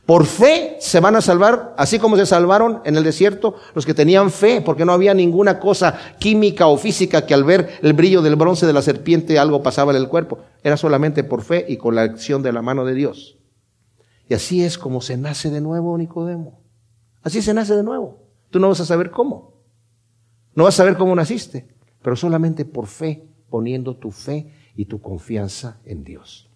[0.06, 3.94] Por fe se van a salvar, así como se salvaron en el desierto los que
[3.94, 8.22] tenían fe, porque no había ninguna cosa química o física que al ver el brillo
[8.22, 10.38] del bronce de la serpiente algo pasaba en el cuerpo.
[10.62, 13.38] Era solamente por fe y con la acción de la mano de Dios.
[14.28, 16.62] Y así es como se nace de nuevo Nicodemo.
[17.22, 18.22] Así se nace de nuevo.
[18.50, 19.62] Tú no vas a saber cómo.
[20.54, 21.68] No vas a saber cómo naciste,
[22.02, 26.51] pero solamente por fe, poniendo tu fe y tu confianza en Dios.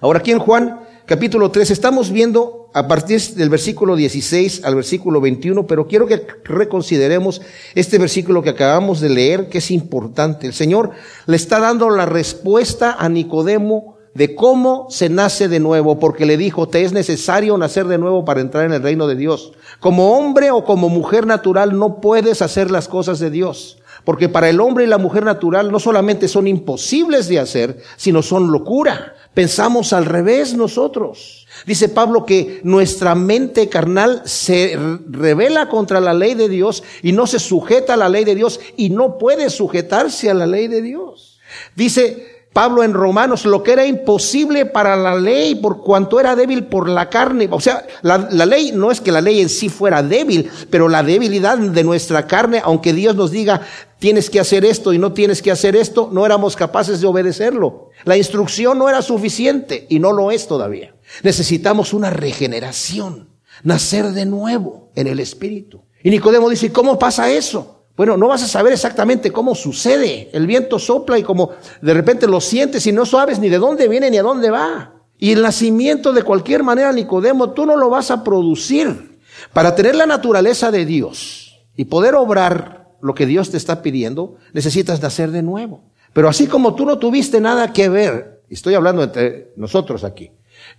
[0.00, 5.20] Ahora aquí en Juan capítulo 3 estamos viendo a partir del versículo 16 al versículo
[5.20, 7.40] 21, pero quiero que reconsideremos
[7.74, 10.46] este versículo que acabamos de leer, que es importante.
[10.46, 10.90] El Señor
[11.26, 16.36] le está dando la respuesta a Nicodemo de cómo se nace de nuevo, porque le
[16.36, 19.52] dijo, te es necesario nacer de nuevo para entrar en el reino de Dios.
[19.80, 23.78] Como hombre o como mujer natural no puedes hacer las cosas de Dios.
[24.04, 28.22] Porque para el hombre y la mujer natural no solamente son imposibles de hacer, sino
[28.22, 29.14] son locura.
[29.34, 31.46] Pensamos al revés nosotros.
[31.66, 34.76] Dice Pablo que nuestra mente carnal se
[35.08, 38.60] revela contra la ley de Dios y no se sujeta a la ley de Dios
[38.76, 41.38] y no puede sujetarse a la ley de Dios.
[41.74, 46.64] Dice Pablo en Romanos, lo que era imposible para la ley por cuanto era débil
[46.64, 47.46] por la carne.
[47.52, 50.88] O sea, la, la, ley no es que la ley en sí fuera débil, pero
[50.88, 53.60] la debilidad de nuestra carne, aunque Dios nos diga,
[54.00, 57.90] tienes que hacer esto y no tienes que hacer esto, no éramos capaces de obedecerlo.
[58.02, 60.96] La instrucción no era suficiente y no lo es todavía.
[61.22, 63.28] Necesitamos una regeneración,
[63.62, 65.84] nacer de nuevo en el Espíritu.
[66.02, 67.77] Y Nicodemo dice, ¿cómo pasa eso?
[67.98, 70.30] Bueno, no vas a saber exactamente cómo sucede.
[70.32, 71.50] El viento sopla y como
[71.82, 74.94] de repente lo sientes y no sabes ni de dónde viene ni a dónde va.
[75.18, 79.18] Y el nacimiento de cualquier manera, Nicodemo, tú no lo vas a producir.
[79.52, 84.36] Para tener la naturaleza de Dios y poder obrar lo que Dios te está pidiendo,
[84.52, 85.82] necesitas nacer de nuevo.
[86.12, 90.30] Pero así como tú no tuviste nada que ver, estoy hablando entre nosotros aquí,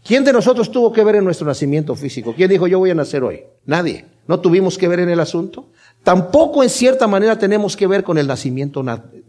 [0.06, 2.34] ¿quién de nosotros tuvo que ver en nuestro nacimiento físico?
[2.34, 3.44] ¿Quién dijo yo voy a nacer hoy?
[3.66, 4.06] Nadie.
[4.26, 5.70] ¿No tuvimos que ver en el asunto?
[6.04, 8.84] Tampoco en cierta manera tenemos que ver con el nacimiento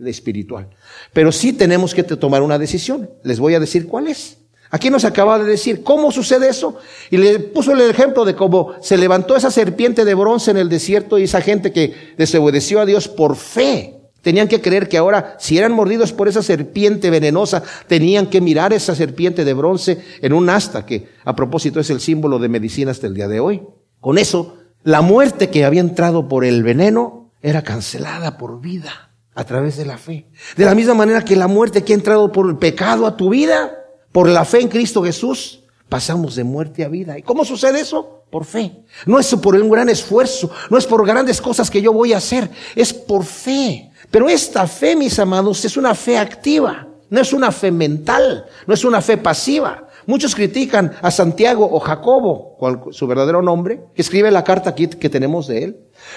[0.05, 0.69] espiritual.
[1.13, 3.11] Pero sí tenemos que tomar una decisión.
[3.23, 4.39] Les voy a decir cuál es.
[4.71, 6.77] Aquí nos acaba de decir cómo sucede eso.
[7.11, 10.69] Y le puso el ejemplo de cómo se levantó esa serpiente de bronce en el
[10.69, 13.97] desierto y esa gente que desobedeció a Dios por fe.
[14.23, 18.73] Tenían que creer que ahora, si eran mordidos por esa serpiente venenosa, tenían que mirar
[18.73, 22.91] esa serpiente de bronce en un asta, que a propósito es el símbolo de medicina
[22.91, 23.63] hasta el día de hoy.
[23.99, 29.45] Con eso la muerte que había entrado por el veneno era cancelada por vida a
[29.45, 30.27] través de la fe.
[30.57, 33.31] De la misma manera que la muerte que ha entrado por el pecado a tu
[33.31, 33.73] vida,
[34.13, 37.19] por la fe en Cristo Jesús, pasamos de muerte a vida.
[37.19, 38.25] ¿Y cómo sucede eso?
[38.31, 38.85] Por fe.
[39.07, 42.19] No es por un gran esfuerzo, no es por grandes cosas que yo voy a
[42.19, 43.91] hacer, es por fe.
[44.11, 48.75] Pero esta fe, mis amados, es una fe activa, no es una fe mental, no
[48.75, 49.89] es una fe pasiva.
[50.07, 52.59] Muchos critican a Santiago o Jacobo,
[52.91, 55.77] su verdadero nombre, que escribe la carta aquí que tenemos de él,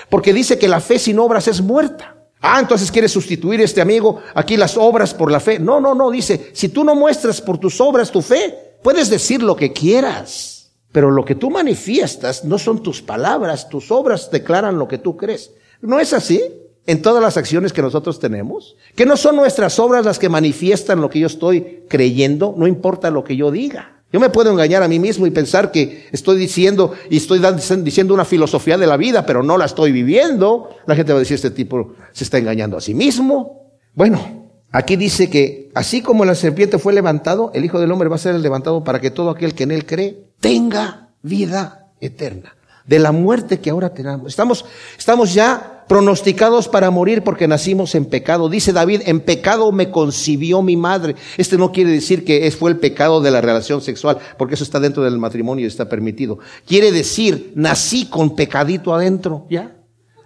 [0.10, 2.18] porque dice que la fe sin obras es muerta.
[2.42, 5.60] Ah, entonces quiere sustituir este amigo aquí las obras por la fe.
[5.60, 9.42] No, no, no, dice, si tú no muestras por tus obras tu fe, puedes decir
[9.42, 14.78] lo que quieras, pero lo que tú manifiestas no son tus palabras, tus obras declaran
[14.78, 15.52] lo que tú crees.
[15.82, 16.42] ¿No es así?
[16.86, 21.02] En todas las acciones que nosotros tenemos, que no son nuestras obras las que manifiestan
[21.02, 23.94] lo que yo estoy creyendo, no importa lo que yo diga.
[24.12, 27.42] Yo me puedo engañar a mí mismo y pensar que estoy diciendo y estoy
[27.82, 30.70] diciendo una filosofía de la vida, pero no la estoy viviendo.
[30.86, 33.72] La gente va a decir, este tipo se está engañando a sí mismo.
[33.96, 38.18] Bueno, aquí dice que así como la serpiente fue levantado, el Hijo del Hombre va
[38.18, 42.56] a ser levantado para que todo aquel que en él cree tenga vida eterna.
[42.86, 44.28] De la muerte que ahora tenemos.
[44.28, 44.64] Estamos,
[44.96, 48.50] estamos ya pronosticados para morir porque nacimos en pecado.
[48.50, 51.16] Dice David, en pecado me concibió mi madre.
[51.38, 54.80] Este no quiere decir que fue el pecado de la relación sexual, porque eso está
[54.80, 56.40] dentro del matrimonio y está permitido.
[56.66, 59.78] Quiere decir, nací con pecadito adentro, ¿ya?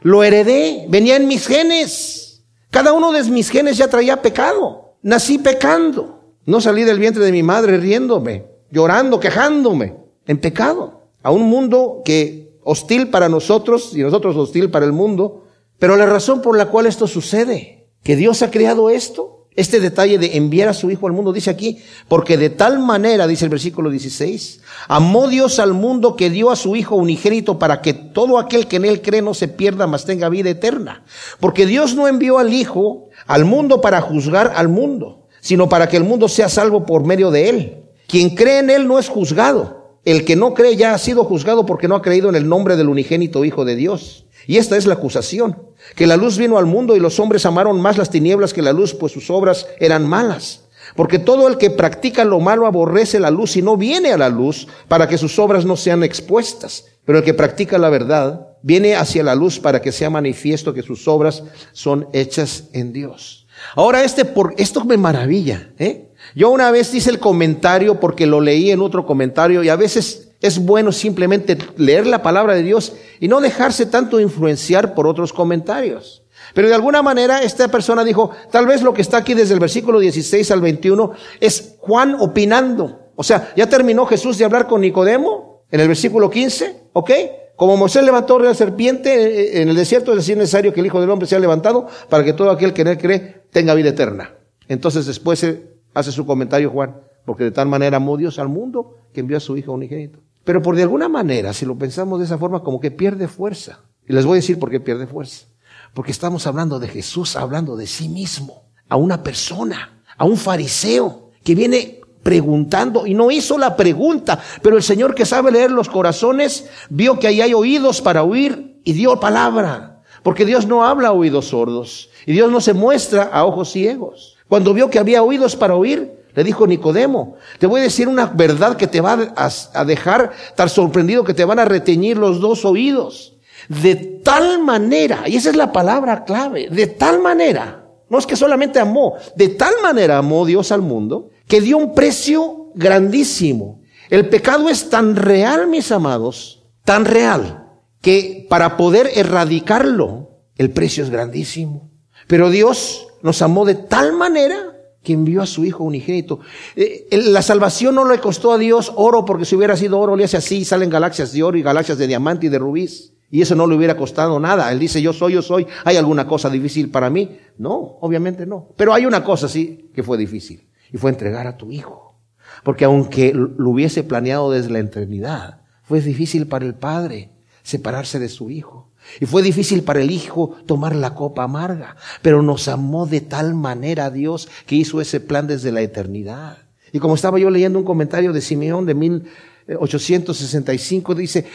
[0.01, 2.43] Lo heredé, venía en mis genes.
[2.69, 4.95] Cada uno de mis genes ya traía pecado.
[5.01, 6.35] Nací pecando.
[6.45, 11.09] No salí del vientre de mi madre riéndome, llorando, quejándome, en pecado.
[11.21, 15.46] A un mundo que hostil para nosotros y nosotros hostil para el mundo,
[15.79, 20.19] pero la razón por la cual esto sucede, que Dios ha creado esto, este detalle
[20.19, 23.49] de enviar a su Hijo al mundo, dice aquí, porque de tal manera, dice el
[23.49, 28.37] versículo 16, amó Dios al mundo que dio a su Hijo unigénito para que todo
[28.37, 31.03] aquel que en él cree no se pierda, mas tenga vida eterna.
[31.39, 35.97] Porque Dios no envió al Hijo al mundo para juzgar al mundo, sino para que
[35.97, 37.83] el mundo sea salvo por medio de él.
[38.07, 39.99] Quien cree en él no es juzgado.
[40.05, 42.77] El que no cree ya ha sido juzgado porque no ha creído en el nombre
[42.77, 44.27] del unigénito Hijo de Dios.
[44.45, 45.57] Y esta es la acusación,
[45.95, 48.73] que la luz vino al mundo y los hombres amaron más las tinieblas que la
[48.73, 50.61] luz, pues sus obras eran malas.
[50.95, 54.29] Porque todo el que practica lo malo aborrece la luz y no viene a la
[54.29, 56.85] luz para que sus obras no sean expuestas.
[57.05, 60.83] Pero el que practica la verdad viene hacia la luz para que sea manifiesto que
[60.83, 63.47] sus obras son hechas en Dios.
[63.75, 66.09] Ahora este por esto me maravilla, ¿eh?
[66.35, 70.26] Yo una vez hice el comentario porque lo leí en otro comentario y a veces
[70.41, 75.33] es bueno simplemente leer la palabra de Dios y no dejarse tanto influenciar por otros
[75.33, 76.23] comentarios.
[76.53, 79.59] Pero de alguna manera esta persona dijo, tal vez lo que está aquí desde el
[79.59, 83.11] versículo 16 al 21 es Juan opinando.
[83.15, 87.11] O sea, ya terminó Jesús de hablar con Nicodemo en el versículo 15, ¿ok?
[87.55, 91.01] Como Moisés levantó la serpiente eh, en el desierto, es decir, necesario que el Hijo
[91.01, 94.35] del Hombre sea levantado para que todo aquel que en él cree tenga vida eterna.
[94.67, 95.45] Entonces después
[95.93, 99.39] hace su comentario Juan, porque de tal manera amó Dios al mundo que envió a
[99.39, 100.19] su Hijo unigénito.
[100.47, 103.81] Pero por de alguna manera, si lo pensamos de esa forma, como que pierde fuerza.
[104.07, 105.45] Y les voy a decir por qué pierde fuerza.
[105.93, 111.31] Porque estamos hablando de Jesús, hablando de sí mismo, a una persona, a un fariseo
[111.43, 115.89] que viene preguntando y no hizo la pregunta, pero el Señor que sabe leer los
[115.89, 120.01] corazones vio que ahí hay oídos para oír y dio palabra.
[120.23, 124.37] Porque Dios no habla a oídos sordos y Dios no se muestra a ojos ciegos.
[124.47, 128.27] Cuando vio que había oídos para oír, le dijo Nicodemo, te voy a decir una
[128.27, 132.63] verdad que te va a, dejar tan sorprendido que te van a reteñir los dos
[132.63, 133.39] oídos.
[133.67, 138.35] De tal manera, y esa es la palabra clave, de tal manera, no es que
[138.35, 143.81] solamente amó, de tal manera amó Dios al mundo que dio un precio grandísimo.
[144.11, 147.67] El pecado es tan real, mis amados, tan real,
[147.99, 151.89] que para poder erradicarlo, el precio es grandísimo.
[152.27, 154.66] Pero Dios nos amó de tal manera
[155.07, 156.41] que envió a su Hijo unigénito.
[156.75, 160.25] Eh, la salvación no le costó a Dios oro, porque si hubiera sido oro, le
[160.25, 163.13] hace así, salen galaxias de oro y galaxias de diamante y de rubíes.
[163.31, 164.69] Y eso no le hubiera costado nada.
[164.69, 165.65] Él dice, yo soy, yo soy.
[165.85, 167.37] ¿Hay alguna cosa difícil para mí?
[167.57, 168.67] No, obviamente no.
[168.75, 170.67] Pero hay una cosa sí que fue difícil.
[170.91, 172.19] Y fue entregar a tu Hijo.
[172.65, 177.31] Porque aunque lo hubiese planeado desde la eternidad, fue difícil para el Padre
[177.63, 178.86] separarse de su Hijo.
[179.19, 183.53] Y fue difícil para el Hijo tomar la copa amarga, pero nos amó de tal
[183.53, 186.57] manera Dios que hizo ese plan desde la eternidad.
[186.91, 191.45] Y como estaba yo leyendo un comentario de Simeón de 1865, dice,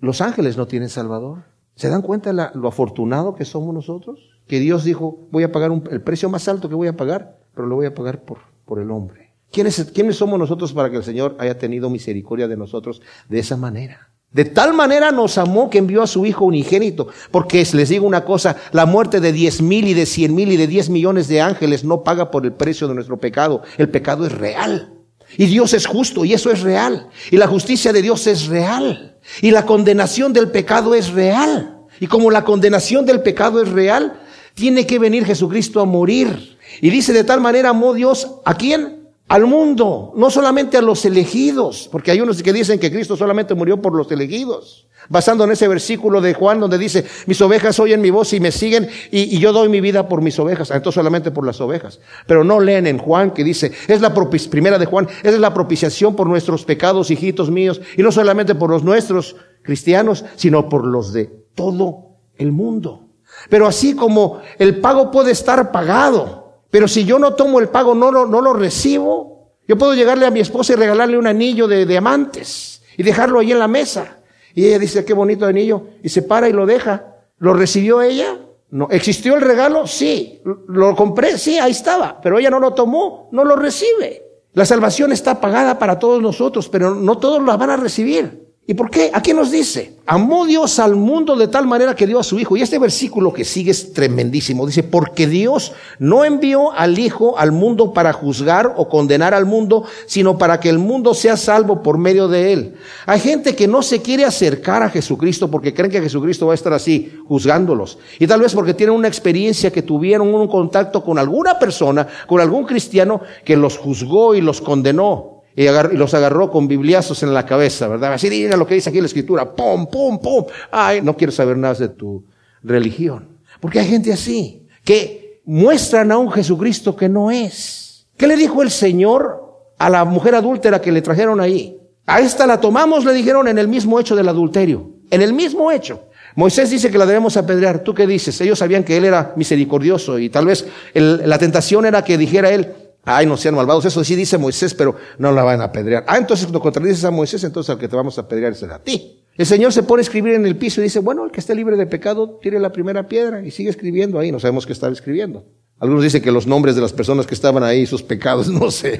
[0.00, 1.44] los ángeles no tienen Salvador.
[1.74, 4.20] ¿Se dan cuenta lo afortunado que somos nosotros?
[4.46, 7.68] Que Dios dijo, voy a pagar el precio más alto que voy a pagar, pero
[7.68, 9.34] lo voy a pagar por, por el hombre.
[9.52, 13.56] ¿Quiénes, ¿Quiénes somos nosotros para que el Señor haya tenido misericordia de nosotros de esa
[13.56, 14.10] manera?
[14.30, 17.08] De tal manera nos amó que envió a su Hijo unigénito.
[17.30, 20.56] Porque les digo una cosa, la muerte de diez mil y de cien mil y
[20.56, 23.62] de diez millones de ángeles no paga por el precio de nuestro pecado.
[23.78, 24.92] El pecado es real.
[25.36, 27.08] Y Dios es justo y eso es real.
[27.30, 29.18] Y la justicia de Dios es real.
[29.40, 31.78] Y la condenación del pecado es real.
[32.00, 34.20] Y como la condenación del pecado es real,
[34.54, 36.58] tiene que venir Jesucristo a morir.
[36.80, 38.97] Y dice de tal manera amó Dios a quién?
[39.28, 43.54] Al mundo, no solamente a los elegidos, porque hay unos que dicen que Cristo solamente
[43.54, 48.00] murió por los elegidos, basando en ese versículo de Juan donde dice, mis ovejas oyen
[48.00, 51.30] mi voz y me siguen y, yo doy mi vida por mis ovejas, entonces solamente
[51.30, 52.00] por las ovejas.
[52.26, 54.14] Pero no leen en Juan que dice, es la
[54.50, 58.70] primera de Juan, es la propiciación por nuestros pecados, hijitos míos, y no solamente por
[58.70, 63.08] los nuestros cristianos, sino por los de todo el mundo.
[63.50, 67.94] Pero así como el pago puede estar pagado, pero si yo no tomo el pago,
[67.94, 69.52] no lo, no lo recibo.
[69.66, 73.52] Yo puedo llegarle a mi esposa y regalarle un anillo de diamantes y dejarlo ahí
[73.52, 74.18] en la mesa.
[74.54, 75.82] Y ella dice, qué bonito anillo.
[76.02, 77.16] Y se para y lo deja.
[77.38, 78.38] ¿Lo recibió ella?
[78.70, 78.88] No.
[78.90, 79.86] ¿Existió el regalo?
[79.86, 80.42] Sí.
[80.66, 81.38] ¿Lo compré?
[81.38, 82.20] Sí, ahí estaba.
[82.20, 84.24] Pero ella no lo tomó, no lo recibe.
[84.54, 88.47] La salvación está pagada para todos nosotros, pero no todos la van a recibir.
[88.70, 89.10] ¿Y por qué?
[89.14, 92.54] Aquí nos dice, amó Dios al mundo de tal manera que dio a su Hijo.
[92.54, 94.66] Y este versículo que sigue es tremendísimo.
[94.66, 99.84] Dice, porque Dios no envió al Hijo al mundo para juzgar o condenar al mundo,
[100.04, 102.74] sino para que el mundo sea salvo por medio de él.
[103.06, 106.56] Hay gente que no se quiere acercar a Jesucristo porque creen que Jesucristo va a
[106.56, 107.98] estar así, juzgándolos.
[108.18, 112.38] Y tal vez porque tienen una experiencia que tuvieron un contacto con alguna persona, con
[112.38, 117.44] algún cristiano que los juzgó y los condenó y, los agarró con bibliazos en la
[117.44, 118.12] cabeza, ¿verdad?
[118.12, 120.44] Así mira lo que dice aquí la escritura, pum, pum, pum.
[120.70, 122.24] Ay, no quiero saber nada de tu
[122.62, 123.38] religión.
[123.60, 128.06] Porque hay gente así, que muestran a un Jesucristo que no es.
[128.16, 131.78] ¿Qué le dijo el Señor a la mujer adúltera que le trajeron ahí?
[132.06, 134.92] A esta la tomamos, le dijeron, en el mismo hecho del adulterio.
[135.10, 136.08] En el mismo hecho.
[136.36, 137.80] Moisés dice que la debemos apedrear.
[137.80, 138.40] ¿Tú qué dices?
[138.40, 142.74] Ellos sabían que él era misericordioso y tal vez la tentación era que dijera él,
[143.10, 143.86] Ay, no sean malvados.
[143.86, 146.04] Eso sí dice Moisés, pero no la van a apedrear.
[146.06, 148.78] Ah, entonces cuando contradices a Moisés, entonces al que te vamos a apedrear es a
[148.78, 149.24] ti.
[149.34, 151.54] El Señor se pone a escribir en el piso y dice, bueno, el que esté
[151.54, 154.30] libre de pecado, tire la primera piedra y sigue escribiendo ahí.
[154.30, 155.46] No sabemos qué estaba escribiendo.
[155.78, 158.98] Algunos dicen que los nombres de las personas que estaban ahí, sus pecados, no sé.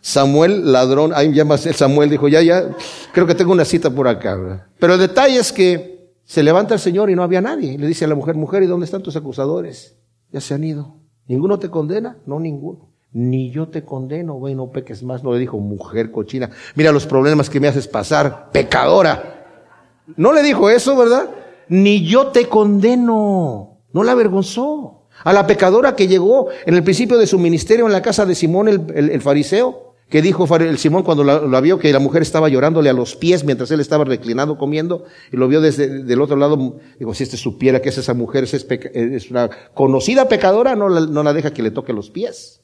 [0.00, 2.70] Samuel, ladrón, ahí llama Samuel, dijo, ya, ya,
[3.12, 4.68] creo que tengo una cita por acá.
[4.80, 7.78] Pero el detalle es que se levanta el Señor y no había nadie.
[7.78, 9.96] Le dice a la mujer, mujer, ¿y dónde están tus acusadores?
[10.32, 10.96] Ya se han ido.
[11.28, 12.18] ¿Ninguno te condena?
[12.26, 15.24] No, ninguno ni yo te condeno, güey, no peques más.
[15.24, 19.46] No le dijo, mujer cochina, mira los problemas que me haces pasar, pecadora.
[20.16, 21.30] No le dijo eso, ¿verdad?
[21.68, 23.78] Ni yo te condeno.
[23.94, 25.06] No la avergonzó.
[25.24, 28.34] A la pecadora que llegó en el principio de su ministerio en la casa de
[28.34, 32.90] Simón el, fariseo, que dijo el Simón cuando lo vio que la mujer estaba llorándole
[32.90, 36.76] a los pies mientras él estaba reclinado comiendo y lo vio desde el otro lado,
[36.98, 41.32] digo, si este supiera que es esa mujer, es, una conocida pecadora, no no la
[41.32, 42.60] deja que le toque los pies.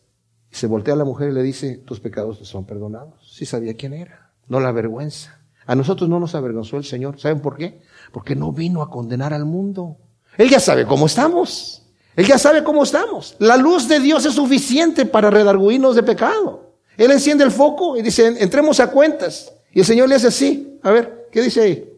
[0.52, 3.14] Se voltea a la mujer y le dice, tus pecados te son perdonados.
[3.34, 5.40] Sí sabía quién era, no la vergüenza.
[5.66, 7.18] A nosotros no nos avergonzó el Señor.
[7.18, 7.80] ¿Saben por qué?
[8.12, 9.96] Porque no vino a condenar al mundo.
[10.36, 11.82] Él ya sabe cómo estamos.
[12.14, 13.34] Él ya sabe cómo estamos.
[13.38, 16.76] La luz de Dios es suficiente para redarguirnos de pecado.
[16.96, 19.52] Él enciende el foco y dice, entremos a cuentas.
[19.72, 20.78] Y el Señor le hace así.
[20.82, 21.88] A ver, ¿qué dice ahí?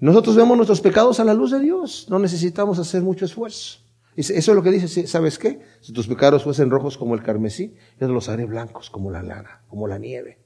[0.00, 2.06] Nosotros vemos nuestros pecados a la luz de Dios.
[2.08, 3.78] No necesitamos hacer mucho esfuerzo.
[4.16, 5.60] Eso es lo que dice, ¿sabes qué?
[5.80, 9.62] Si tus pecados fuesen rojos como el carmesí, yo los haré blancos como la lana,
[9.68, 10.38] como la nieve.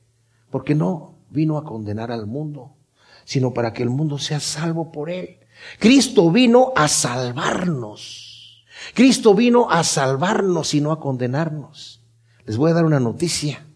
[0.50, 2.76] Porque no vino a condenar al mundo,
[3.24, 5.38] sino para que el mundo sea salvo por él.
[5.78, 8.64] Cristo vino a salvarnos.
[8.92, 12.02] Cristo vino a salvarnos y no a condenarnos.
[12.44, 13.66] Les voy a dar una noticia.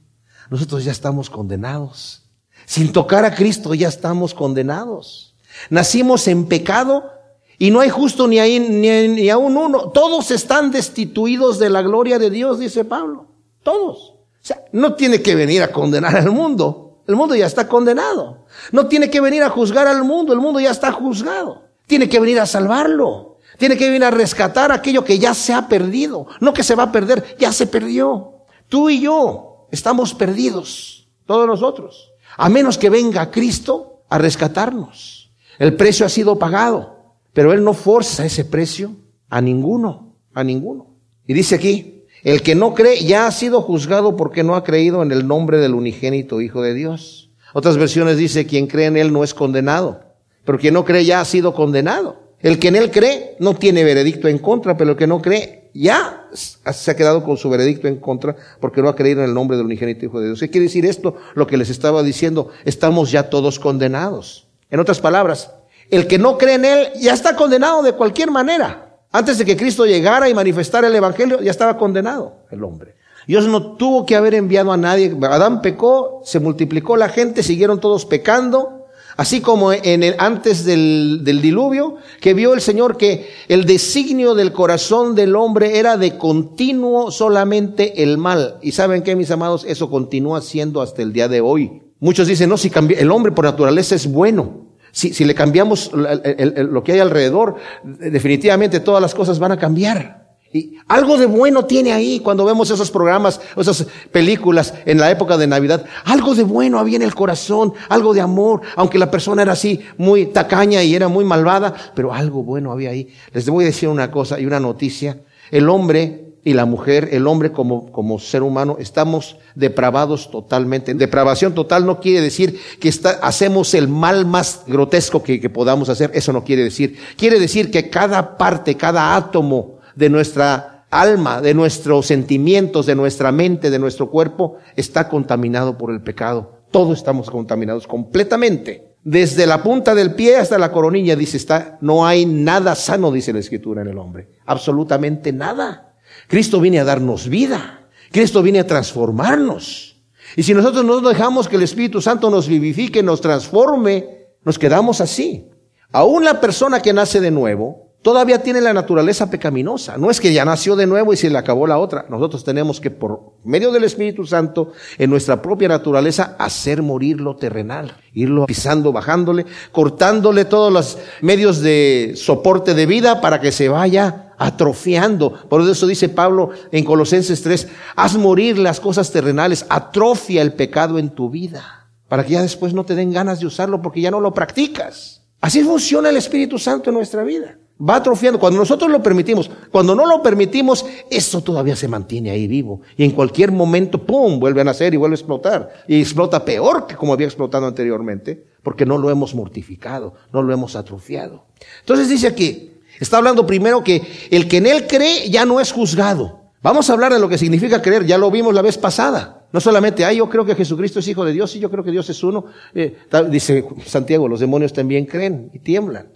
[0.51, 2.28] Nosotros ya estamos condenados.
[2.66, 5.34] Sin tocar a Cristo ya estamos condenados.
[5.70, 7.11] Nacimos en pecado
[7.59, 9.91] y no hay justo ni, ahí, ni, ni aún uno.
[9.91, 13.27] Todos están destituidos de la gloria de Dios, dice Pablo.
[13.65, 13.99] Todos.
[13.99, 17.03] O sea, no tiene que venir a condenar al mundo.
[17.09, 18.47] El mundo ya está condenado.
[18.71, 20.33] No tiene que venir a juzgar al mundo.
[20.33, 21.63] El mundo ya está juzgado.
[21.87, 23.39] Tiene que venir a salvarlo.
[23.57, 26.27] Tiene que venir a rescatar aquello que ya se ha perdido.
[26.39, 28.45] No que se va a perder, ya se perdió.
[28.69, 31.09] Tú y yo estamos perdidos.
[31.27, 32.13] Todos nosotros.
[32.37, 35.33] A menos que venga Cristo a rescatarnos.
[35.59, 36.98] El precio ha sido pagado.
[37.39, 38.97] Pero Él no forza ese precio
[39.28, 40.97] a ninguno, a ninguno.
[41.24, 45.05] Y dice aquí, el que no cree ya ha sido juzgado porque no ha creído
[45.05, 47.30] en el nombre del unigénito Hijo de Dios.
[47.55, 50.01] Otras versiones dice, quien cree en Él no es condenado,
[50.45, 52.16] pero quien no cree ya ha sido condenado.
[52.41, 55.70] El que en Él cree no tiene veredicto en contra, pero el que no cree
[55.72, 59.34] ya se ha quedado con su veredicto en contra porque no ha creído en el
[59.34, 60.41] nombre del unigénito Hijo de Dios.
[60.41, 61.14] ¿Qué quiere decir esto?
[61.36, 64.49] Lo que les estaba diciendo, estamos ya todos condenados.
[64.70, 65.53] En otras palabras,
[65.91, 68.89] el que no cree en Él ya está condenado de cualquier manera.
[69.11, 72.95] Antes de que Cristo llegara y manifestara el Evangelio, ya estaba condenado el hombre.
[73.26, 75.14] Dios no tuvo que haber enviado a nadie.
[75.22, 78.86] Adán pecó, se multiplicó la gente, siguieron todos pecando.
[79.16, 84.34] Así como en el, antes del, del diluvio, que vio el Señor que el designio
[84.34, 88.59] del corazón del hombre era de continuo solamente el mal.
[88.62, 91.82] Y saben que, mis amados, eso continúa siendo hasta el día de hoy.
[91.99, 94.68] Muchos dicen, no, si el hombre por naturaleza es bueno.
[94.99, 100.27] Si, si le cambiamos lo que hay alrededor, definitivamente todas las cosas van a cambiar.
[100.53, 105.37] Y algo de bueno tiene ahí cuando vemos esos programas, esas películas en la época
[105.37, 105.87] de Navidad.
[106.05, 109.79] Algo de bueno había en el corazón, algo de amor, aunque la persona era así
[109.99, 113.07] muy tacaña y era muy malvada, pero algo bueno había ahí.
[113.33, 115.21] Les voy a decir una cosa y una noticia.
[115.53, 120.95] El hombre y la mujer, el hombre como, como ser humano, estamos depravados totalmente.
[120.95, 125.91] Depravación total no quiere decir que está, hacemos el mal más grotesco que, que podamos
[125.91, 126.97] hacer, eso no quiere decir.
[127.19, 133.31] Quiere decir que cada parte, cada átomo de nuestra alma, de nuestros sentimientos, de nuestra
[133.31, 136.63] mente, de nuestro cuerpo, está contaminado por el pecado.
[136.71, 138.95] Todos estamos contaminados completamente.
[139.05, 143.35] Desde la punta del pie hasta la coronilla, dice, está, no hay nada sano, dice
[143.35, 144.31] la escritura en el hombre.
[144.47, 145.88] Absolutamente nada.
[146.29, 147.89] Cristo viene a darnos vida.
[148.12, 149.97] Cristo viene a transformarnos.
[150.37, 155.01] Y si nosotros no dejamos que el Espíritu Santo nos vivifique, nos transforme, nos quedamos
[155.01, 155.51] así.
[155.91, 159.97] Aún la persona que nace de nuevo, todavía tiene la naturaleza pecaminosa.
[159.97, 162.05] No es que ya nació de nuevo y se le acabó la otra.
[162.11, 167.37] Nosotros tenemos que, por medio del Espíritu Santo, en nuestra propia naturaleza, hacer morir lo
[167.37, 167.97] terrenal.
[168.12, 174.28] Irlo pisando, bajándole, cortándole todos los medios de soporte de vida para que se vaya
[174.39, 175.32] atrofiando.
[175.49, 180.99] Por eso dice Pablo en Colosenses 3, haz morir las cosas terrenales, atrofia el pecado
[180.99, 184.11] en tu vida, para que ya después no te den ganas de usarlo porque ya
[184.11, 185.22] no lo practicas.
[185.41, 187.59] Así funciona el Espíritu Santo en nuestra vida.
[187.80, 188.41] Va atrofiando.
[188.41, 192.80] Cuando nosotros lo permitimos, cuando no lo permitimos, eso todavía se mantiene ahí vivo.
[192.97, 195.70] Y en cualquier momento, ¡pum!, vuelve a nacer y vuelve a explotar.
[195.86, 200.53] Y explota peor que como había explotado anteriormente, porque no lo hemos mortificado, no lo
[200.53, 201.47] hemos atrofiado.
[201.80, 205.73] Entonces dice aquí, está hablando primero que el que en él cree ya no es
[205.73, 206.39] juzgado.
[206.63, 209.47] Vamos a hablar de lo que significa creer, ya lo vimos la vez pasada.
[209.53, 211.91] No solamente, ah, yo creo que Jesucristo es hijo de Dios y yo creo que
[211.91, 212.47] Dios es uno.
[212.75, 212.97] Eh,
[213.31, 216.09] dice Santiago, los demonios también creen y tiemblan.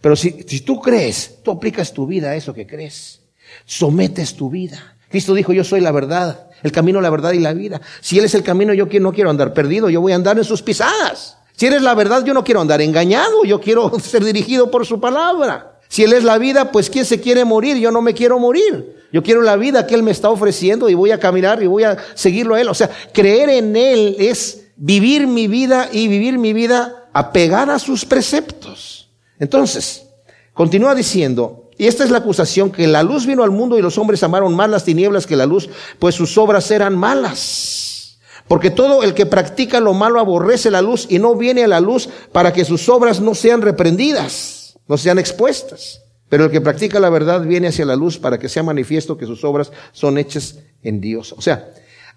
[0.00, 3.20] Pero si, si tú crees, tú aplicas tu vida a eso que crees.
[3.64, 4.96] Sometes tu vida.
[5.08, 7.80] Cristo dijo, yo soy la verdad, el camino, la verdad y la vida.
[8.00, 10.44] Si Él es el camino, yo no quiero andar perdido, yo voy a andar en
[10.44, 11.38] sus pisadas.
[11.56, 15.00] Si eres la verdad, yo no quiero andar engañado, yo quiero ser dirigido por su
[15.00, 15.73] palabra.
[15.94, 17.76] Si Él es la vida, pues ¿quién se quiere morir?
[17.76, 18.96] Yo no me quiero morir.
[19.12, 21.84] Yo quiero la vida que Él me está ofreciendo y voy a caminar y voy
[21.84, 22.66] a seguirlo a Él.
[22.66, 27.78] O sea, creer en Él es vivir mi vida y vivir mi vida apegada a
[27.78, 29.08] sus preceptos.
[29.38, 30.04] Entonces,
[30.52, 33.96] continúa diciendo, y esta es la acusación, que la luz vino al mundo y los
[33.96, 35.70] hombres amaron más las tinieblas que la luz,
[36.00, 38.18] pues sus obras eran malas.
[38.48, 41.78] Porque todo el que practica lo malo aborrece la luz y no viene a la
[41.78, 46.02] luz para que sus obras no sean reprendidas, no sean expuestas.
[46.28, 49.26] Pero el que practica la verdad viene hacia la luz para que sea manifiesto que
[49.26, 51.32] sus obras son hechas en Dios.
[51.32, 51.70] O sea,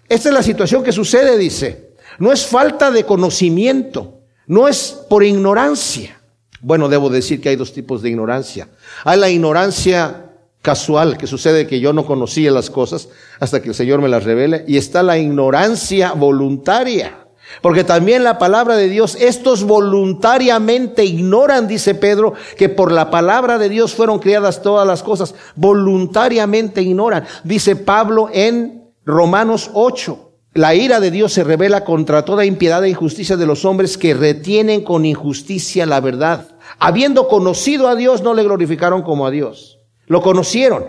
[0.08, 1.90] esta es la situación que sucede, dice.
[2.18, 6.18] No es falta de conocimiento, no es por ignorancia.
[6.60, 8.68] Bueno, debo decir que hay dos tipos de ignorancia.
[9.04, 10.24] Hay la ignorancia
[10.62, 13.08] casual que sucede que yo no conocía las cosas
[13.38, 14.64] hasta que el Señor me las revele.
[14.66, 17.27] Y está la ignorancia voluntaria.
[17.62, 23.58] Porque también la palabra de Dios, estos voluntariamente ignoran, dice Pedro, que por la palabra
[23.58, 25.34] de Dios fueron criadas todas las cosas.
[25.56, 27.24] Voluntariamente ignoran.
[27.44, 30.26] Dice Pablo en Romanos 8.
[30.54, 34.14] La ira de Dios se revela contra toda impiedad e injusticia de los hombres que
[34.14, 36.48] retienen con injusticia la verdad.
[36.78, 39.78] Habiendo conocido a Dios, no le glorificaron como a Dios.
[40.06, 40.84] Lo conocieron,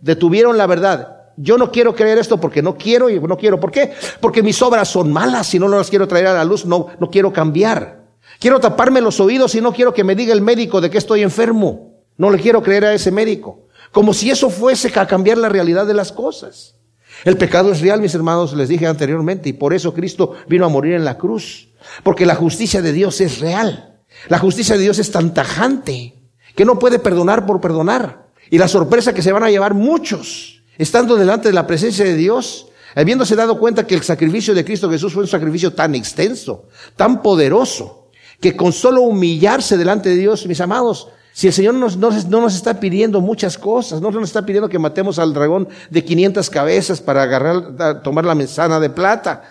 [0.00, 1.19] detuvieron la verdad.
[1.42, 3.58] Yo no quiero creer esto porque no quiero y no quiero.
[3.58, 3.92] ¿Por qué?
[4.20, 7.10] Porque mis obras son malas y no las quiero traer a la luz, no, no
[7.10, 8.04] quiero cambiar.
[8.38, 11.22] Quiero taparme los oídos y no quiero que me diga el médico de que estoy
[11.22, 11.94] enfermo.
[12.18, 13.68] No le quiero creer a ese médico.
[13.90, 16.76] Como si eso fuese a cambiar la realidad de las cosas.
[17.24, 20.68] El pecado es real, mis hermanos, les dije anteriormente, y por eso Cristo vino a
[20.68, 21.70] morir en la cruz.
[22.02, 24.00] Porque la justicia de Dios es real.
[24.28, 26.14] La justicia de Dios es tan tajante
[26.54, 28.28] que no puede perdonar por perdonar.
[28.50, 32.16] Y la sorpresa que se van a llevar muchos, estando delante de la presencia de
[32.16, 36.68] Dios, habiéndose dado cuenta que el sacrificio de Cristo Jesús fue un sacrificio tan extenso,
[36.96, 38.08] tan poderoso,
[38.40, 42.80] que con solo humillarse delante de Dios, mis amados, si el Señor no nos está
[42.80, 47.24] pidiendo muchas cosas, no nos está pidiendo que matemos al dragón de 500 cabezas para
[47.24, 49.42] agarrar, tomar la manzana de plata.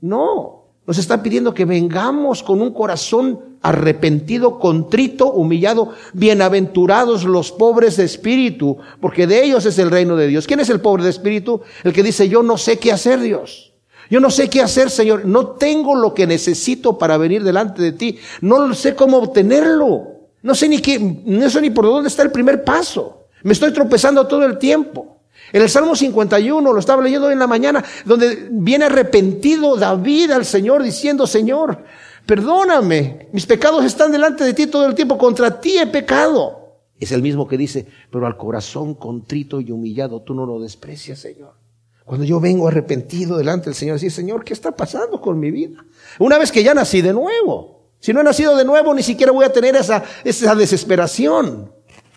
[0.00, 0.57] No,
[0.88, 5.92] nos está pidiendo que vengamos con un corazón arrepentido, contrito, humillado.
[6.14, 10.46] Bienaventurados los pobres de espíritu, porque de ellos es el reino de Dios.
[10.46, 11.60] ¿Quién es el pobre de espíritu?
[11.84, 13.74] El que dice, yo no sé qué hacer, Dios.
[14.08, 15.26] Yo no sé qué hacer, Señor.
[15.26, 18.18] No tengo lo que necesito para venir delante de ti.
[18.40, 20.06] No sé cómo obtenerlo.
[20.40, 23.26] No sé ni qué, no sé ni por dónde está el primer paso.
[23.42, 25.17] Me estoy tropezando todo el tiempo.
[25.52, 30.30] En el Salmo 51, lo estaba leyendo hoy en la mañana, donde viene arrepentido David
[30.30, 31.84] al Señor diciendo, Señor,
[32.26, 36.58] perdóname, mis pecados están delante de ti todo el tiempo, contra ti he pecado.
[37.00, 41.18] Es el mismo que dice, pero al corazón contrito y humillado tú no lo desprecias,
[41.20, 41.54] Señor.
[42.04, 45.84] Cuando yo vengo arrepentido delante del Señor, decir, Señor, ¿qué está pasando con mi vida?
[46.18, 47.78] Una vez que ya nací de nuevo.
[48.00, 51.70] Si no he nacido de nuevo, ni siquiera voy a tener esa, esa desesperación.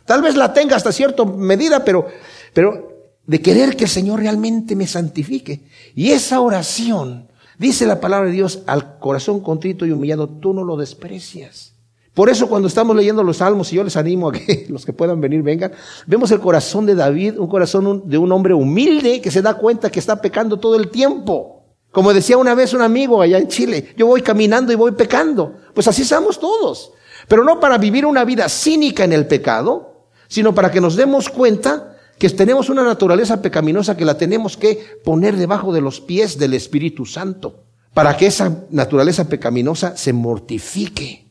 [0.05, 2.07] Tal vez la tenga hasta cierta medida, pero,
[2.53, 2.90] pero
[3.31, 5.61] de querer que el Señor realmente me santifique.
[5.95, 10.65] Y esa oración, dice la palabra de Dios, al corazón contrito y humillado, tú no
[10.65, 11.71] lo desprecias.
[12.13, 14.91] Por eso cuando estamos leyendo los salmos, y yo les animo a que los que
[14.91, 15.71] puedan venir vengan,
[16.07, 19.89] vemos el corazón de David, un corazón de un hombre humilde que se da cuenta
[19.89, 21.63] que está pecando todo el tiempo.
[21.89, 25.55] Como decía una vez un amigo allá en Chile, yo voy caminando y voy pecando.
[25.73, 26.91] Pues así estamos todos.
[27.29, 31.29] Pero no para vivir una vida cínica en el pecado, sino para que nos demos
[31.29, 31.90] cuenta
[32.21, 36.53] que tenemos una naturaleza pecaminosa que la tenemos que poner debajo de los pies del
[36.53, 37.63] Espíritu Santo,
[37.95, 41.25] para que esa naturaleza pecaminosa se mortifique.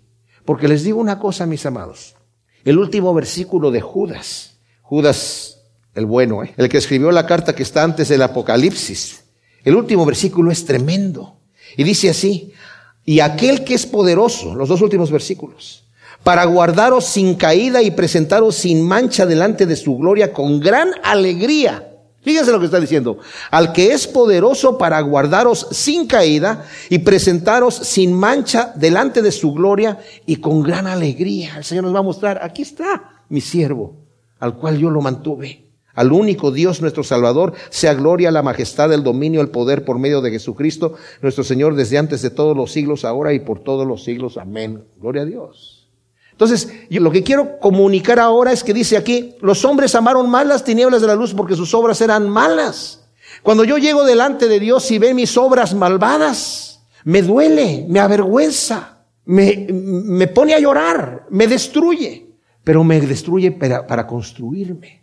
[0.44, 2.16] Porque les digo una cosa, mis amados,
[2.64, 5.60] el último versículo de Judas, Judas
[5.94, 6.54] el bueno, ¿eh?
[6.56, 9.22] el que escribió la carta que está antes del Apocalipsis,
[9.62, 11.36] el último versículo es tremendo.
[11.76, 12.52] Y dice así,
[13.04, 15.84] y aquel que es poderoso, los dos últimos versículos,
[16.22, 21.86] para guardaros sin caída y presentaros sin mancha delante de su gloria con gran alegría.
[22.22, 23.18] Fíjense lo que está diciendo.
[23.50, 29.54] Al que es poderoso para guardaros sin caída y presentaros sin mancha delante de su
[29.54, 31.56] gloria y con gran alegría.
[31.56, 33.96] El Señor nos va a mostrar, aquí está mi siervo,
[34.38, 35.70] al cual yo lo mantuve.
[35.94, 40.20] Al único Dios nuestro Salvador, sea gloria, la majestad, el dominio, el poder por medio
[40.20, 44.04] de Jesucristo, nuestro Señor, desde antes de todos los siglos, ahora y por todos los
[44.04, 44.36] siglos.
[44.36, 44.84] Amén.
[44.98, 45.79] Gloria a Dios.
[46.40, 50.64] Entonces, lo que quiero comunicar ahora es que dice aquí, los hombres amaron más las
[50.64, 53.04] tinieblas de la luz porque sus obras eran malas.
[53.42, 59.04] Cuando yo llego delante de Dios y ve mis obras malvadas, me duele, me avergüenza,
[59.26, 62.30] me, me pone a llorar, me destruye,
[62.64, 65.02] pero me destruye para, para construirme.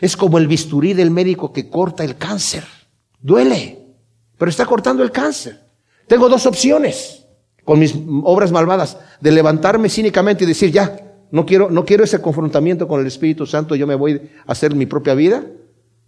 [0.00, 2.64] Es como el bisturí del médico que corta el cáncer.
[3.20, 3.78] Duele,
[4.38, 5.60] pero está cortando el cáncer.
[6.06, 7.17] Tengo dos opciones
[7.68, 7.94] con mis
[8.24, 10.96] obras malvadas, de levantarme cínicamente y decir, ya,
[11.30, 14.74] no quiero, no quiero ese confrontamiento con el Espíritu Santo, yo me voy a hacer
[14.74, 15.44] mi propia vida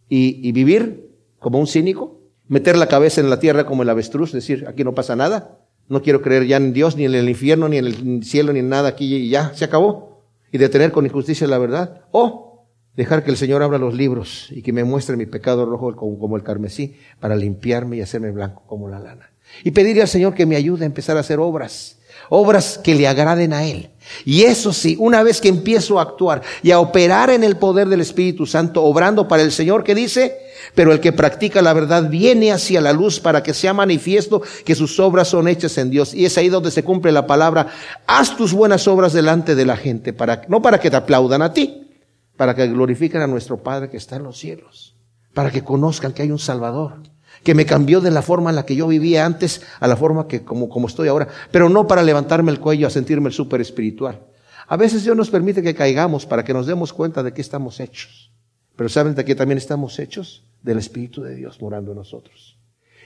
[0.09, 4.33] y, y vivir como un cínico, meter la cabeza en la tierra como el avestruz,
[4.33, 7.69] decir, aquí no pasa nada, no quiero creer ya en Dios, ni en el infierno,
[7.69, 10.23] ni en el cielo, ni en nada aquí y ya, se acabó.
[10.51, 12.07] Y detener con injusticia la verdad.
[12.11, 12.51] O
[12.97, 16.37] Dejar que el Señor abra los libros y que me muestre mi pecado rojo como
[16.37, 19.31] el carmesí para limpiarme y hacerme blanco como la lana.
[19.65, 21.97] Y pedirle al Señor que me ayude a empezar a hacer obras,
[22.29, 23.91] obras que le agraden a Él.
[24.25, 27.89] Y eso sí, una vez que empiezo a actuar y a operar en el poder
[27.89, 30.39] del Espíritu Santo, obrando para el Señor, que dice,
[30.75, 34.75] pero el que practica la verdad viene hacia la luz para que sea manifiesto que
[34.75, 36.15] sus obras son hechas en Dios.
[36.15, 37.69] Y es ahí donde se cumple la palabra,
[38.07, 41.53] haz tus buenas obras delante de la gente, para, no para que te aplaudan a
[41.53, 41.89] ti,
[42.37, 44.97] para que glorifiquen a nuestro Padre que está en los cielos,
[45.35, 47.03] para que conozcan que hay un Salvador,
[47.43, 50.29] que me cambió de la forma en la que yo vivía antes a la forma
[50.29, 54.21] que como, como estoy ahora, pero no para levantarme el cuello a sentirme súper espiritual.
[54.69, 57.81] A veces Dios nos permite que caigamos para que nos demos cuenta de qué estamos
[57.81, 58.31] hechos.
[58.77, 60.45] Pero ¿saben de qué también estamos hechos?
[60.63, 62.57] Del Espíritu de Dios morando en nosotros.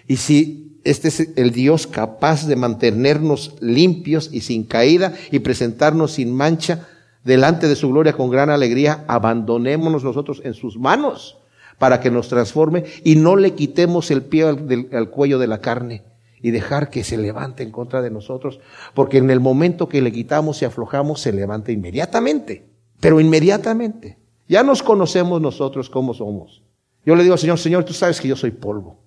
[0.06, 6.12] Y si este es el Dios capaz de mantenernos limpios y sin caída y presentarnos
[6.12, 6.86] sin mancha
[7.24, 11.38] delante de su gloria con gran alegría, abandonémonos nosotros en sus manos
[11.84, 16.02] para que nos transforme y no le quitemos el pie al, cuello de la carne
[16.40, 18.58] y dejar que se levante en contra de nosotros,
[18.94, 22.70] porque en el momento que le quitamos y aflojamos se levanta inmediatamente,
[23.00, 24.16] pero inmediatamente.
[24.48, 26.62] Ya nos conocemos nosotros cómo somos.
[27.04, 29.04] Yo le digo, Señor, Señor, tú sabes que yo soy polvo.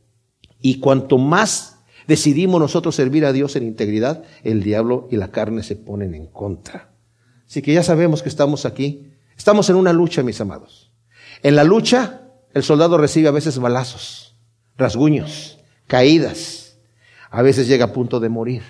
[0.61, 5.63] Y cuanto más decidimos nosotros servir a Dios en integridad, el diablo y la carne
[5.63, 6.91] se ponen en contra.
[7.47, 9.13] Así que ya sabemos que estamos aquí.
[9.35, 10.91] Estamos en una lucha, mis amados.
[11.41, 14.35] En la lucha, el soldado recibe a veces balazos,
[14.77, 16.79] rasguños, caídas.
[17.29, 18.63] A veces llega a punto de morir.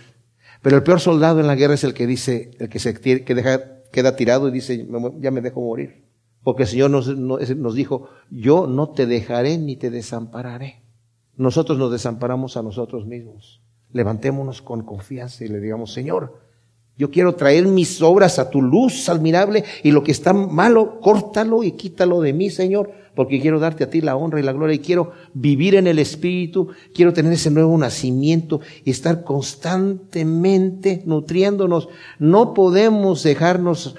[0.62, 3.36] Pero el peor soldado en la guerra es el que dice, el que se que
[3.36, 4.88] deja, queda tirado y dice,
[5.20, 6.06] ya me dejo morir.
[6.44, 10.88] Porque el Señor nos, nos dijo, yo no te dejaré ni te desampararé
[11.38, 13.62] nosotros nos desamparamos a nosotros mismos.
[13.94, 16.42] Levantémonos con confianza y le digamos, Señor,
[16.98, 21.64] yo quiero traer mis obras a tu luz admirable y lo que está malo, córtalo
[21.64, 24.76] y quítalo de mí, Señor, porque quiero darte a ti la honra y la gloria
[24.76, 31.90] y quiero vivir en el Espíritu, quiero tener ese nuevo nacimiento y estar constantemente nutriéndonos.
[32.18, 33.96] No podemos dejarnos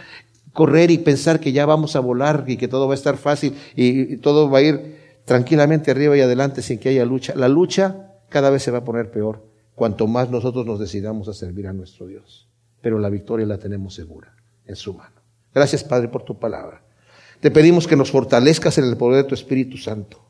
[0.53, 3.55] correr y pensar que ya vamos a volar y que todo va a estar fácil
[3.77, 7.35] y todo va a ir tranquilamente arriba y adelante sin que haya lucha.
[7.37, 9.45] La lucha cada vez se va a poner peor,
[9.77, 12.48] cuanto más nosotros nos decidamos a servir a nuestro Dios.
[12.81, 14.35] Pero la victoria la tenemos segura,
[14.67, 15.17] en su mano.
[15.55, 16.83] Gracias, Padre, por tu palabra.
[17.41, 20.25] Te pedimos que nos fortalezcas en el poder de tu Espíritu Santo,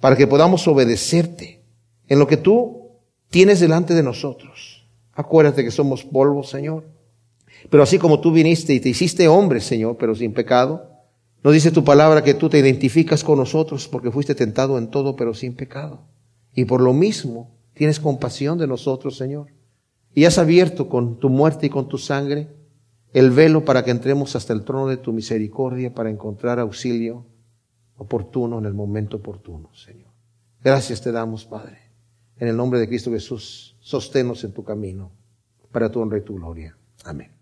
[0.00, 1.62] para que podamos obedecerte
[2.08, 2.90] en lo que tú
[3.28, 4.86] tienes delante de nosotros.
[5.12, 6.84] Acuérdate que somos polvo, Señor.
[7.70, 10.90] Pero así como tú viniste y te hiciste hombre, Señor, pero sin pecado,
[11.42, 15.16] no dice tu palabra que tú te identificas con nosotros porque fuiste tentado en todo,
[15.16, 16.00] pero sin pecado.
[16.54, 19.48] Y por lo mismo tienes compasión de nosotros, Señor.
[20.16, 22.48] Y has abierto con tu muerte y con tu sangre
[23.12, 27.26] el velo para que entremos hasta el trono de tu misericordia para encontrar auxilio
[27.98, 30.10] oportuno en el momento oportuno, Señor.
[30.64, 31.78] Gracias te damos, Padre.
[32.38, 35.12] En el nombre de Cristo Jesús, sosténos en tu camino
[35.70, 36.74] para tu honra y tu gloria.
[37.04, 37.35] Amén.